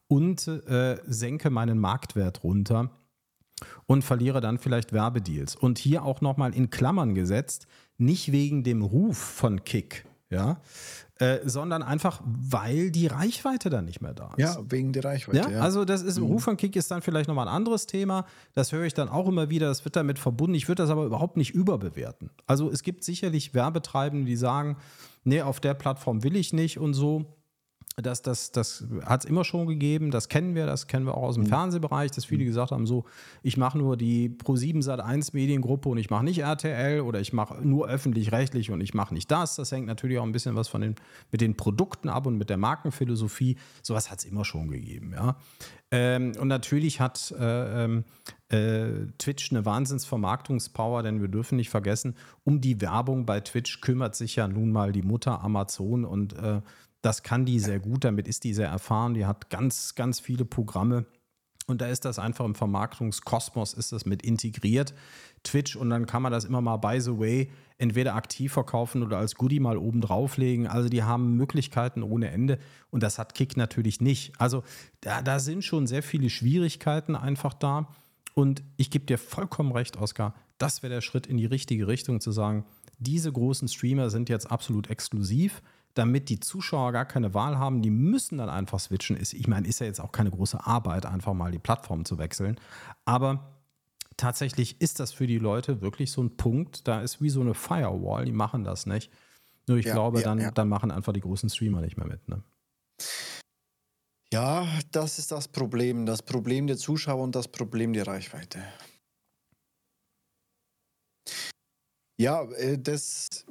[0.08, 2.90] und äh, senke meinen Marktwert runter
[3.88, 5.56] und verliere dann vielleicht Werbedeals.
[5.56, 7.68] Und hier auch nochmal in Klammern gesetzt,
[7.98, 10.62] nicht wegen dem Ruf von Kick, ja,
[11.20, 14.56] äh, sondern einfach, weil die Reichweite dann nicht mehr da ist.
[14.56, 15.38] Ja, wegen der Reichweite.
[15.38, 15.60] Ja, ja.
[15.62, 16.58] also das ist, mhm.
[16.58, 18.26] Kick ist dann vielleicht nochmal ein anderes Thema.
[18.54, 19.68] Das höre ich dann auch immer wieder.
[19.68, 20.56] Das wird damit verbunden.
[20.56, 22.30] Ich würde das aber überhaupt nicht überbewerten.
[22.48, 24.78] Also es gibt sicherlich Werbetreibende, die sagen,
[25.24, 27.39] nee, auf der Plattform will ich nicht und so.
[28.02, 31.24] Das, das, das hat es immer schon gegeben, das kennen wir, das kennen wir auch
[31.24, 31.50] aus dem mhm.
[31.50, 32.48] Fernsehbereich, dass viele mhm.
[32.48, 33.06] gesagt haben, so,
[33.44, 37.34] ich mache nur die Pro7 Sat 1 Mediengruppe und ich mache nicht RTL oder ich
[37.34, 39.56] mache nur öffentlich-rechtlich und ich mache nicht das.
[39.56, 40.96] Das hängt natürlich auch ein bisschen was von den,
[41.32, 43.58] mit den Produkten ab und mit der Markenphilosophie.
[43.82, 45.38] Sowas hat es immer schon gegeben, ja.
[45.92, 48.04] Ähm, und natürlich hat äh, ähm,
[48.50, 54.16] äh, Twitch eine Wahnsinnsvermarktungspower, denn wir dürfen nicht vergessen, um die Werbung bei Twitch kümmert
[54.16, 56.62] sich ja nun mal die Mutter Amazon und äh,
[57.02, 59.14] das kann die sehr gut, damit ist die sehr erfahren.
[59.14, 61.06] Die hat ganz, ganz viele Programme.
[61.68, 64.94] Und da ist das einfach im Vermarktungskosmos, ist das mit integriert.
[65.44, 69.20] Twitch und dann kann man das immer mal, by the way, entweder aktiv verkaufen oder
[69.20, 70.68] als Goodie mal oben drauflegen.
[70.68, 72.58] Also die haben Möglichkeiten ohne Ende
[72.90, 74.34] und das hat Kick natürlich nicht.
[74.40, 74.64] Also
[75.02, 77.88] da, da sind schon sehr viele Schwierigkeiten einfach da.
[78.34, 82.20] Und ich gebe dir vollkommen recht, Oskar, das wäre der Schritt in die richtige Richtung
[82.20, 82.66] zu sagen,
[82.98, 85.62] diese großen Streamer sind jetzt absolut exklusiv,
[86.00, 87.82] damit die Zuschauer gar keine Wahl haben.
[87.82, 89.18] Die müssen dann einfach switchen.
[89.20, 92.60] ich meine, ist ja jetzt auch keine große Arbeit, einfach mal die Plattform zu wechseln.
[93.06, 93.54] Aber
[94.16, 96.88] tatsächlich ist das für die Leute wirklich so ein Punkt.
[96.88, 98.26] Da ist wie so eine Firewall.
[98.26, 99.12] Die machen das nicht.
[99.68, 100.52] Nur ich ja, glaube, ja, dann, ja.
[100.52, 102.28] dann machen einfach die großen Streamer nicht mehr mit.
[102.30, 102.42] Ne?
[104.32, 106.06] Ja, das ist das Problem.
[106.06, 108.64] Das Problem der Zuschauer und das Problem der Reichweite.
[112.18, 113.46] Ja, äh, das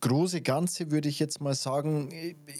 [0.00, 2.10] große Ganze würde ich jetzt mal sagen,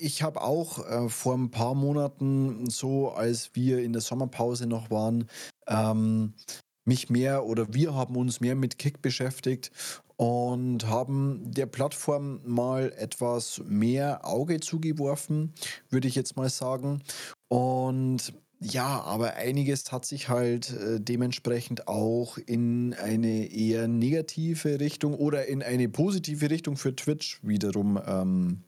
[0.00, 4.90] ich habe auch äh, vor ein paar Monaten, so als wir in der Sommerpause noch
[4.90, 5.28] waren,
[5.66, 6.34] ähm,
[6.84, 9.70] mich mehr oder wir haben uns mehr mit Kick beschäftigt
[10.16, 15.54] und haben der Plattform mal etwas mehr Auge zugeworfen,
[15.88, 17.02] würde ich jetzt mal sagen.
[17.48, 25.14] Und ja, aber einiges hat sich halt äh, dementsprechend auch in eine eher negative Richtung
[25.14, 28.62] oder in eine positive Richtung für Twitch wiederum ähm,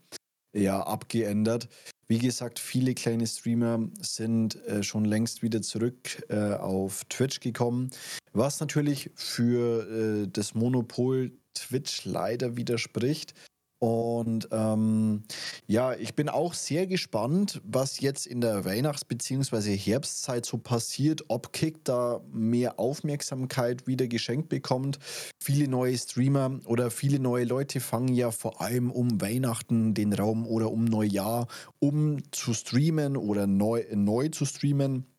[0.51, 1.69] ja, abgeändert.
[2.07, 7.91] Wie gesagt, viele kleine Streamer sind äh, schon längst wieder zurück äh, auf Twitch gekommen,
[8.33, 13.35] was natürlich für äh, das Monopol Twitch leider widerspricht.
[13.83, 15.23] Und ähm,
[15.67, 19.75] ja, ich bin auch sehr gespannt, was jetzt in der Weihnachts- bzw.
[19.75, 24.99] Herbstzeit so passiert, ob Kick da mehr Aufmerksamkeit wieder geschenkt bekommt.
[25.37, 30.47] Viele neue Streamer oder viele neue Leute fangen ja vor allem um Weihnachten den Raum
[30.47, 31.47] oder um Neujahr
[31.79, 35.12] um zu streamen oder neu, neu zu streamen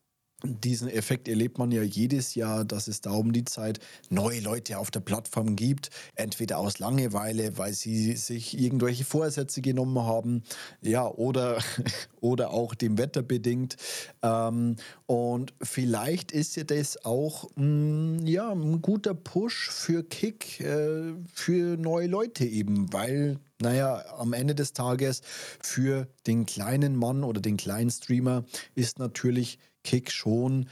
[0.45, 3.81] diesen Effekt erlebt man ja jedes Jahr, dass es da um die Zeit
[4.11, 9.99] neue Leute auf der Plattform gibt, entweder aus Langeweile, weil sie sich irgendwelche Vorsätze genommen
[10.01, 10.43] haben,
[10.83, 11.59] ja, oder,
[12.21, 13.77] oder auch dem Wetter bedingt.
[14.23, 14.77] Ähm,
[15.07, 21.77] und vielleicht ist ja das auch mm, ja, ein guter Push für Kick, äh, für
[21.77, 25.23] neue Leute eben, weil naja, am Ende des Tages
[25.61, 30.69] für den kleinen Mann oder den kleinen Streamer ist natürlich Kick schon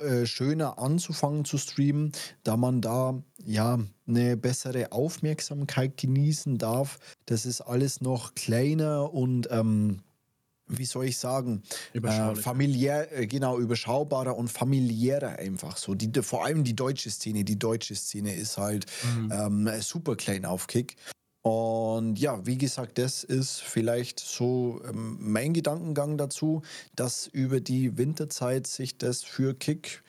[0.00, 2.12] äh, schöner anzufangen zu streamen,
[2.44, 6.98] da man da ja eine bessere Aufmerksamkeit genießen darf.
[7.26, 10.00] Das ist alles noch kleiner und ähm,
[10.66, 15.94] wie soll ich sagen, äh, familiär, äh, genau, überschaubarer und familiärer einfach so.
[15.94, 18.86] Die, vor allem die deutsche Szene, die deutsche Szene ist halt
[19.16, 19.32] mhm.
[19.32, 20.96] ähm, super klein auf Kick.
[21.46, 26.62] Und ja, wie gesagt, das ist vielleicht so ähm, mein Gedankengang dazu,
[26.96, 30.02] dass über die Winterzeit sich das für Kick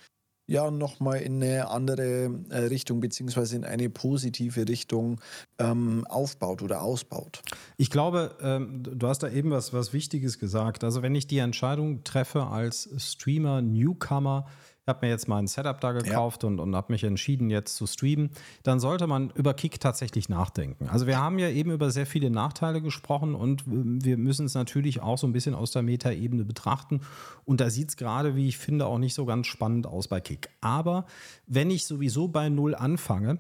[0.47, 5.19] ja nochmal in eine andere äh, Richtung beziehungsweise in eine positive Richtung
[5.59, 7.41] ähm, aufbaut oder ausbaut.
[7.75, 10.85] Ich glaube, ähm, du hast da eben was, was Wichtiges gesagt.
[10.85, 14.47] Also wenn ich die Entscheidung treffe als Streamer, Newcomer,
[14.87, 16.49] habe mir jetzt mal ein Setup da gekauft ja.
[16.49, 18.29] und, und habe mich entschieden, jetzt zu streamen,
[18.63, 20.87] dann sollte man über Kick tatsächlich nachdenken.
[20.89, 25.01] Also wir haben ja eben über sehr viele Nachteile gesprochen und wir müssen es natürlich
[25.01, 27.01] auch so ein bisschen aus der Metaebene betrachten.
[27.45, 30.19] Und da sieht es gerade, wie ich finde, auch nicht so ganz spannend aus bei
[30.19, 30.49] Kick.
[30.61, 31.05] Aber
[31.47, 33.39] wenn ich sowieso bei Null anfange,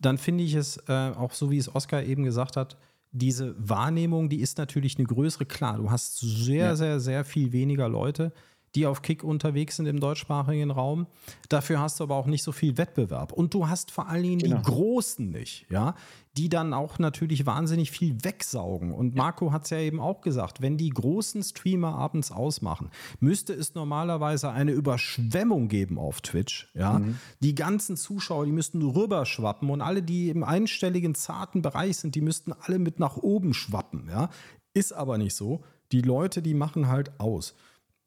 [0.00, 2.76] dann finde ich es äh, auch so, wie es Oskar eben gesagt hat,
[3.12, 5.44] diese Wahrnehmung, die ist natürlich eine größere.
[5.44, 6.76] Klar, du hast sehr, ja.
[6.76, 8.32] sehr, sehr viel weniger Leute,
[8.74, 11.06] die auf Kick unterwegs sind im deutschsprachigen Raum.
[11.48, 13.32] Dafür hast du aber auch nicht so viel Wettbewerb.
[13.32, 14.56] Und du hast vor allen Dingen genau.
[14.56, 15.94] die Großen nicht, ja,
[16.36, 18.92] die dann auch natürlich wahnsinnig viel wegsaugen.
[18.92, 23.52] Und Marco hat es ja eben auch gesagt, wenn die großen Streamer abends ausmachen, müsste
[23.52, 26.70] es normalerweise eine Überschwemmung geben auf Twitch.
[26.74, 27.00] Ja?
[27.00, 27.18] Mhm.
[27.40, 32.20] Die ganzen Zuschauer, die müssten rüberschwappen und alle, die im einstelligen, zarten Bereich sind, die
[32.20, 34.08] müssten alle mit nach oben schwappen.
[34.08, 34.30] Ja?
[34.74, 35.62] Ist aber nicht so.
[35.90, 37.56] Die Leute, die machen halt aus.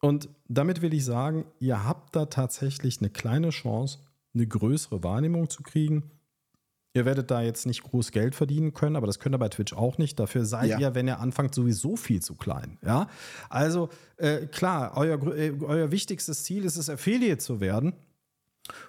[0.03, 3.99] Und damit will ich sagen, ihr habt da tatsächlich eine kleine Chance,
[4.35, 6.11] eine größere Wahrnehmung zu kriegen.
[6.93, 9.71] Ihr werdet da jetzt nicht groß Geld verdienen können, aber das könnt ihr bei Twitch
[9.71, 10.19] auch nicht.
[10.19, 10.77] Dafür seid ja.
[10.77, 12.77] ihr, wenn ihr anfangt, sowieso viel zu klein.
[12.85, 13.07] Ja?
[13.49, 13.87] Also
[14.17, 17.93] äh, klar, euer, äh, euer wichtigstes Ziel ist es, Affiliate zu werden.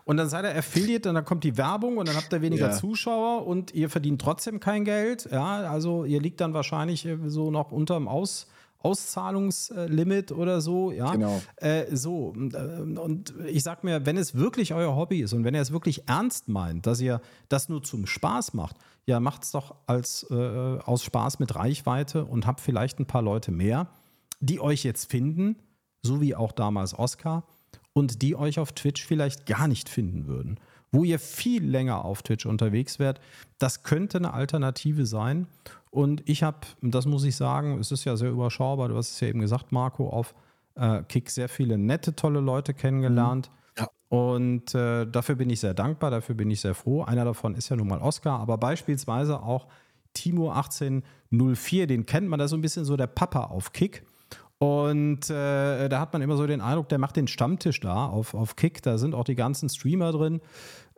[0.05, 2.71] Und dann seid ihr Affiliate und dann kommt die Werbung und dann habt ihr weniger
[2.71, 2.73] ja.
[2.73, 5.29] Zuschauer und ihr verdient trotzdem kein Geld.
[5.31, 8.49] Ja, also ihr liegt dann wahrscheinlich äh, so noch unterm Aus,
[8.85, 10.93] Auszahlungslimit oder so.
[10.93, 11.41] Ja, genau.
[11.57, 12.27] Äh, so.
[12.29, 15.63] Und, äh, und ich sag mir, wenn es wirklich euer Hobby ist und wenn ihr
[15.63, 18.77] es wirklich ernst meint, dass ihr das nur zum Spaß macht,
[19.07, 23.23] ja, macht es doch als, äh, aus Spaß mit Reichweite und habt vielleicht ein paar
[23.23, 23.89] Leute mehr,
[24.41, 25.57] die euch jetzt finden,
[26.03, 27.45] so wie auch damals Oscar,
[27.95, 30.59] und die euch auf Twitch vielleicht gar nicht finden würden.
[30.95, 33.21] Wo ihr viel länger auf Twitch unterwegs wärt,
[33.59, 35.49] das könnte eine Alternative sein.
[35.91, 39.21] Und ich habe, das muss ich sagen, es ist ja sehr überschaubar, du hast es
[39.21, 40.35] ja eben gesagt, Marco, auf
[40.77, 43.51] äh, Kick sehr viele nette, tolle Leute kennengelernt.
[43.77, 43.89] Ja.
[44.09, 47.03] Und äh, dafür bin ich sehr dankbar, dafür bin ich sehr froh.
[47.03, 49.67] Einer davon ist ja nun mal Oscar, aber beispielsweise auch
[50.13, 54.05] Timo 1804, den kennt man, da so ein bisschen so der Papa auf Kick.
[54.59, 58.35] Und äh, da hat man immer so den Eindruck, der macht den Stammtisch da auf,
[58.35, 58.83] auf Kick.
[58.83, 60.41] Da sind auch die ganzen Streamer drin.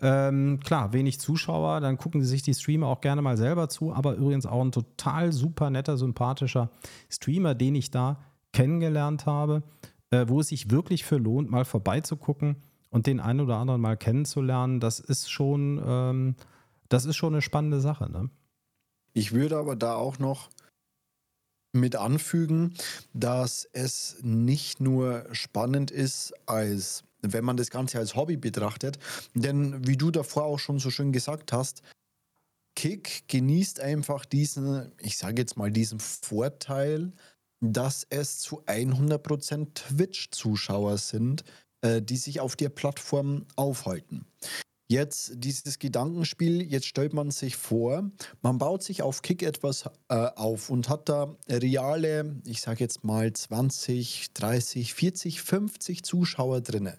[0.03, 3.93] Ähm, klar, wenig Zuschauer, dann gucken sie sich die Streamer auch gerne mal selber zu.
[3.93, 6.71] Aber übrigens auch ein total super netter, sympathischer
[7.09, 8.19] Streamer, den ich da
[8.53, 9.63] kennengelernt habe,
[10.11, 12.57] äh, wo es sich wirklich für lohnt, mal vorbeizugucken
[12.91, 14.81] und den einen oder anderen mal kennenzulernen.
[14.81, 16.37] Das ist schon, ähm,
[16.89, 18.11] das ist schon eine spannende Sache.
[18.11, 18.31] Ne?
[19.13, 20.51] Ich würde aber da auch noch
[21.73, 22.75] mit anfügen,
[23.13, 28.99] dass es nicht nur spannend ist, als wenn man das Ganze als Hobby betrachtet,
[29.35, 31.83] denn wie du davor auch schon so schön gesagt hast,
[32.75, 37.13] Kick genießt einfach diesen, ich sage jetzt mal diesen Vorteil,
[37.61, 41.43] dass es zu 100% Twitch-Zuschauer sind,
[41.81, 44.27] äh, die sich auf der Plattform aufhalten.
[44.89, 48.09] Jetzt dieses Gedankenspiel, jetzt stellt man sich vor,
[48.43, 53.03] man baut sich auf Kick etwas äh, auf und hat da reale, ich sage jetzt
[53.03, 56.99] mal 20, 30, 40, 50 Zuschauer drinne.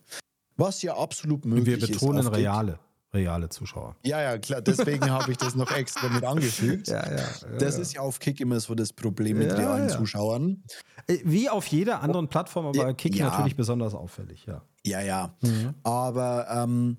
[0.58, 1.88] Was ja absolut möglich ist.
[1.88, 2.78] Wir betonen ist reale,
[3.14, 3.96] reale Zuschauer.
[4.04, 6.88] Ja, ja, klar, deswegen habe ich das noch extra mit angefügt.
[6.90, 10.62] Ja, ja, ja, das ist ja auf Kick immer so das Problem mit realen Zuschauern.
[11.08, 14.62] Äh, wie auf jeder anderen Plattform, aber Kick natürlich besonders auffällig, ja.
[14.86, 15.38] Ja, ja.
[15.42, 15.74] Mhm.
[15.84, 16.98] Aber ähm,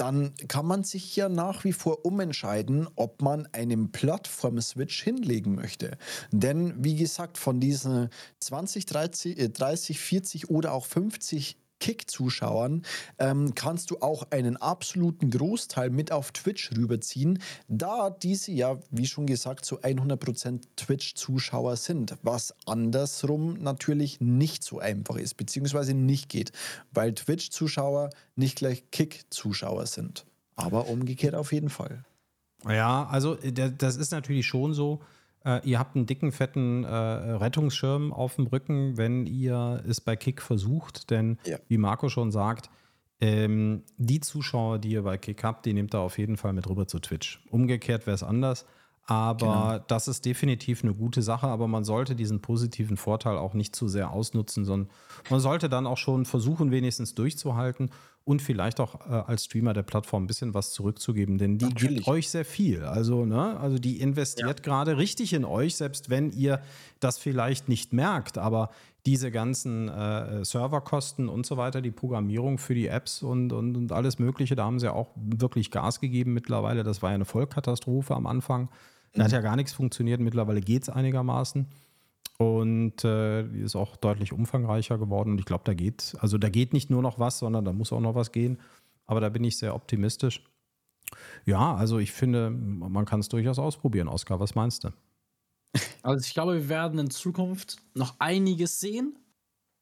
[0.00, 5.98] dann kann man sich ja nach wie vor umentscheiden, ob man einen Plattform-Switch hinlegen möchte.
[6.32, 8.08] Denn wie gesagt, von diesen
[8.40, 12.82] 20, 30, 30 40 oder auch 50 Kick-Zuschauern
[13.18, 19.06] ähm, kannst du auch einen absoluten Großteil mit auf Twitch rüberziehen, da diese ja, wie
[19.06, 26.28] schon gesagt, zu 100% Twitch-Zuschauer sind, was andersrum natürlich nicht so einfach ist, beziehungsweise nicht
[26.28, 26.52] geht,
[26.92, 30.26] weil Twitch-Zuschauer nicht gleich Kick-Zuschauer sind.
[30.56, 32.04] Aber umgekehrt auf jeden Fall.
[32.68, 35.00] Ja, also äh, das ist natürlich schon so.
[35.44, 40.16] Äh, ihr habt einen dicken, fetten äh, Rettungsschirm auf dem Rücken, wenn ihr es bei
[40.16, 41.10] Kick versucht.
[41.10, 41.58] Denn, ja.
[41.68, 42.70] wie Marco schon sagt,
[43.20, 46.68] ähm, die Zuschauer, die ihr bei Kick habt, die nehmt ihr auf jeden Fall mit
[46.68, 47.44] rüber zu Twitch.
[47.50, 48.66] Umgekehrt wäre es anders.
[49.06, 49.36] Aber
[49.72, 49.84] genau.
[49.88, 53.88] das ist definitiv eine gute Sache, aber man sollte diesen positiven Vorteil auch nicht zu
[53.88, 54.88] sehr ausnutzen, sondern
[55.30, 57.90] man sollte dann auch schon versuchen, wenigstens durchzuhalten
[58.24, 61.96] und vielleicht auch äh, als Streamer der Plattform ein bisschen was zurückzugeben, denn die Natürlich.
[61.96, 62.84] gibt euch sehr viel.
[62.84, 64.64] Also, ne, also die investiert ja.
[64.64, 66.60] gerade richtig in euch, selbst wenn ihr
[67.00, 68.70] das vielleicht nicht merkt, aber
[69.06, 73.92] diese ganzen äh, Serverkosten und so weiter, die Programmierung für die Apps und, und, und
[73.92, 76.82] alles Mögliche, da haben sie auch wirklich Gas gegeben mittlerweile.
[76.82, 78.68] Das war ja eine Vollkatastrophe am Anfang.
[79.14, 80.20] Da hat ja gar nichts funktioniert.
[80.20, 81.66] Mittlerweile geht es einigermaßen.
[82.40, 85.32] Und äh, die ist auch deutlich umfangreicher geworden.
[85.32, 87.92] Und ich glaube, da geht, also da geht nicht nur noch was, sondern da muss
[87.92, 88.58] auch noch was gehen.
[89.04, 90.42] Aber da bin ich sehr optimistisch.
[91.44, 94.08] Ja, also ich finde, man kann es durchaus ausprobieren.
[94.08, 94.88] Oskar, was meinst du?
[96.02, 99.18] Also ich glaube, wir werden in Zukunft noch einiges sehen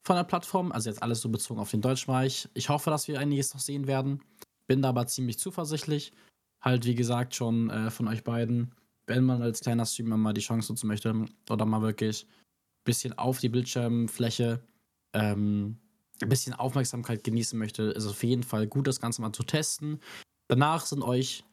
[0.02, 0.72] von der Plattform.
[0.72, 2.50] Also jetzt alles so bezogen auf den Deutschmarkt.
[2.54, 4.20] Ich hoffe, dass wir einiges noch sehen werden.
[4.66, 6.12] Bin da aber ziemlich zuversichtlich.
[6.60, 8.72] Halt, wie gesagt, schon äh, von euch beiden
[9.08, 11.12] wenn man als kleiner Streamer mal die Chance nutzen möchte
[11.50, 12.26] oder mal wirklich
[12.88, 14.60] bisschen auf die Bildschirmfläche
[15.12, 15.76] ähm,
[16.22, 19.42] ein bisschen Aufmerksamkeit genießen möchte, ist es auf jeden Fall gut, das Ganze mal zu
[19.42, 20.00] testen.
[20.48, 21.44] Danach sind euch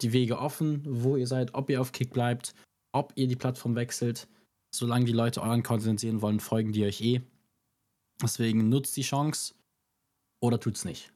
[0.00, 2.54] die Wege offen, wo ihr seid, ob ihr auf Kick bleibt,
[2.92, 4.28] ob ihr die Plattform wechselt.
[4.72, 7.20] Solange die Leute euren Content sehen wollen, folgen die euch eh.
[8.22, 9.54] Deswegen nutzt die Chance
[10.40, 11.12] oder tut's nicht.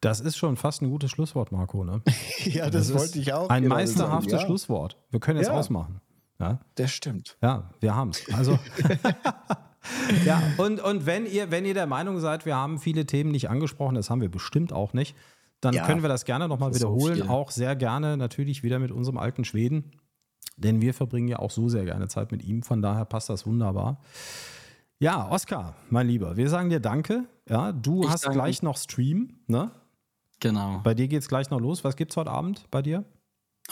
[0.00, 1.84] Das ist schon fast ein gutes Schlusswort, Marco.
[1.84, 2.02] Ne?
[2.44, 3.48] ja, das, das wollte ich auch.
[3.48, 4.40] Ein meisterhaftes ja.
[4.40, 4.96] Schlusswort.
[5.10, 5.54] Wir können jetzt ja.
[5.54, 6.00] ausmachen.
[6.40, 6.58] Ja?
[6.74, 7.36] Das stimmt.
[7.42, 8.24] Ja, wir haben es.
[8.34, 8.58] Also.
[10.24, 13.50] ja, und, und wenn ihr, wenn ihr der Meinung seid, wir haben viele Themen nicht
[13.50, 15.14] angesprochen, das haben wir bestimmt auch nicht,
[15.60, 17.18] dann ja, können wir das gerne nochmal wiederholen.
[17.18, 19.92] So auch sehr gerne natürlich wieder mit unserem alten Schweden.
[20.56, 22.62] Denn wir verbringen ja auch so sehr gerne Zeit mit ihm.
[22.62, 24.00] Von daher passt das wunderbar.
[24.98, 27.26] Ja, Oskar, mein Lieber, wir sagen dir Danke.
[27.48, 28.38] Ja, du ich hast danke.
[28.38, 29.70] gleich noch Stream, ne?
[30.40, 30.80] Genau.
[30.82, 31.84] Bei dir geht es gleich noch los.
[31.84, 33.04] Was gibt's heute Abend bei dir?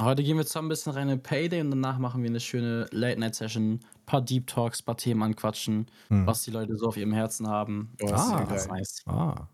[0.01, 2.86] Heute gehen wir zusammen ein bisschen rein in Payday und danach machen wir eine schöne
[2.92, 6.26] Late-Night-Session, ein paar Deep Talks, ein paar Themen anquatschen, hm.
[6.26, 7.92] was die Leute so auf ihrem Herzen haben.
[8.01, 9.03] Oh, ah, das ist nice.
[9.07, 9.49] Ah.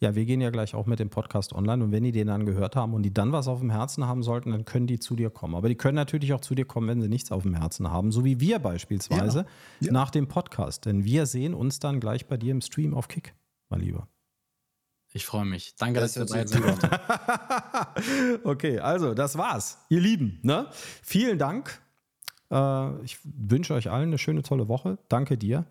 [0.00, 2.46] Ja, wir gehen ja gleich auch mit dem Podcast online und wenn die den dann
[2.46, 5.16] gehört haben und die dann was auf dem Herzen haben sollten, dann können die zu
[5.16, 5.54] dir kommen.
[5.54, 8.12] Aber die können natürlich auch zu dir kommen, wenn sie nichts auf dem Herzen haben,
[8.12, 9.40] so wie wir beispielsweise
[9.80, 9.86] ja.
[9.86, 9.92] Ja.
[9.92, 10.86] nach dem Podcast.
[10.86, 13.34] Denn wir sehen uns dann gleich bei dir im Stream auf Kick,
[13.68, 14.08] mein Lieber.
[15.12, 15.74] Ich freue mich.
[15.78, 18.44] Danke, das dass ihr dabei seid.
[18.44, 20.38] okay, also das war's, ihr Lieben.
[20.42, 20.66] Ne?
[21.02, 21.80] Vielen Dank.
[22.50, 24.98] Äh, ich wünsche euch allen eine schöne, tolle Woche.
[25.08, 25.64] Danke dir.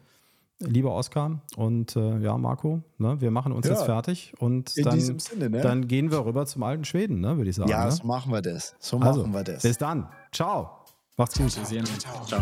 [0.60, 3.74] lieber Oskar und äh, ja, Marco, ne, wir machen uns Ja.
[3.74, 5.62] jetzt fertig und In dann, diesem Sinne, ne?
[5.62, 7.70] dann gehen wir rüber zum alten Schweden, ne, würde ich sagen.
[7.70, 7.92] ja, ne?
[7.92, 8.76] so machen wir das.
[8.80, 9.62] So also, machen wir das.
[9.62, 10.08] bis dann.
[10.32, 10.84] Ciao.
[11.16, 11.56] Macht's gut.
[11.56, 12.00] Wir sehen uns.
[12.28, 12.42] Ciao.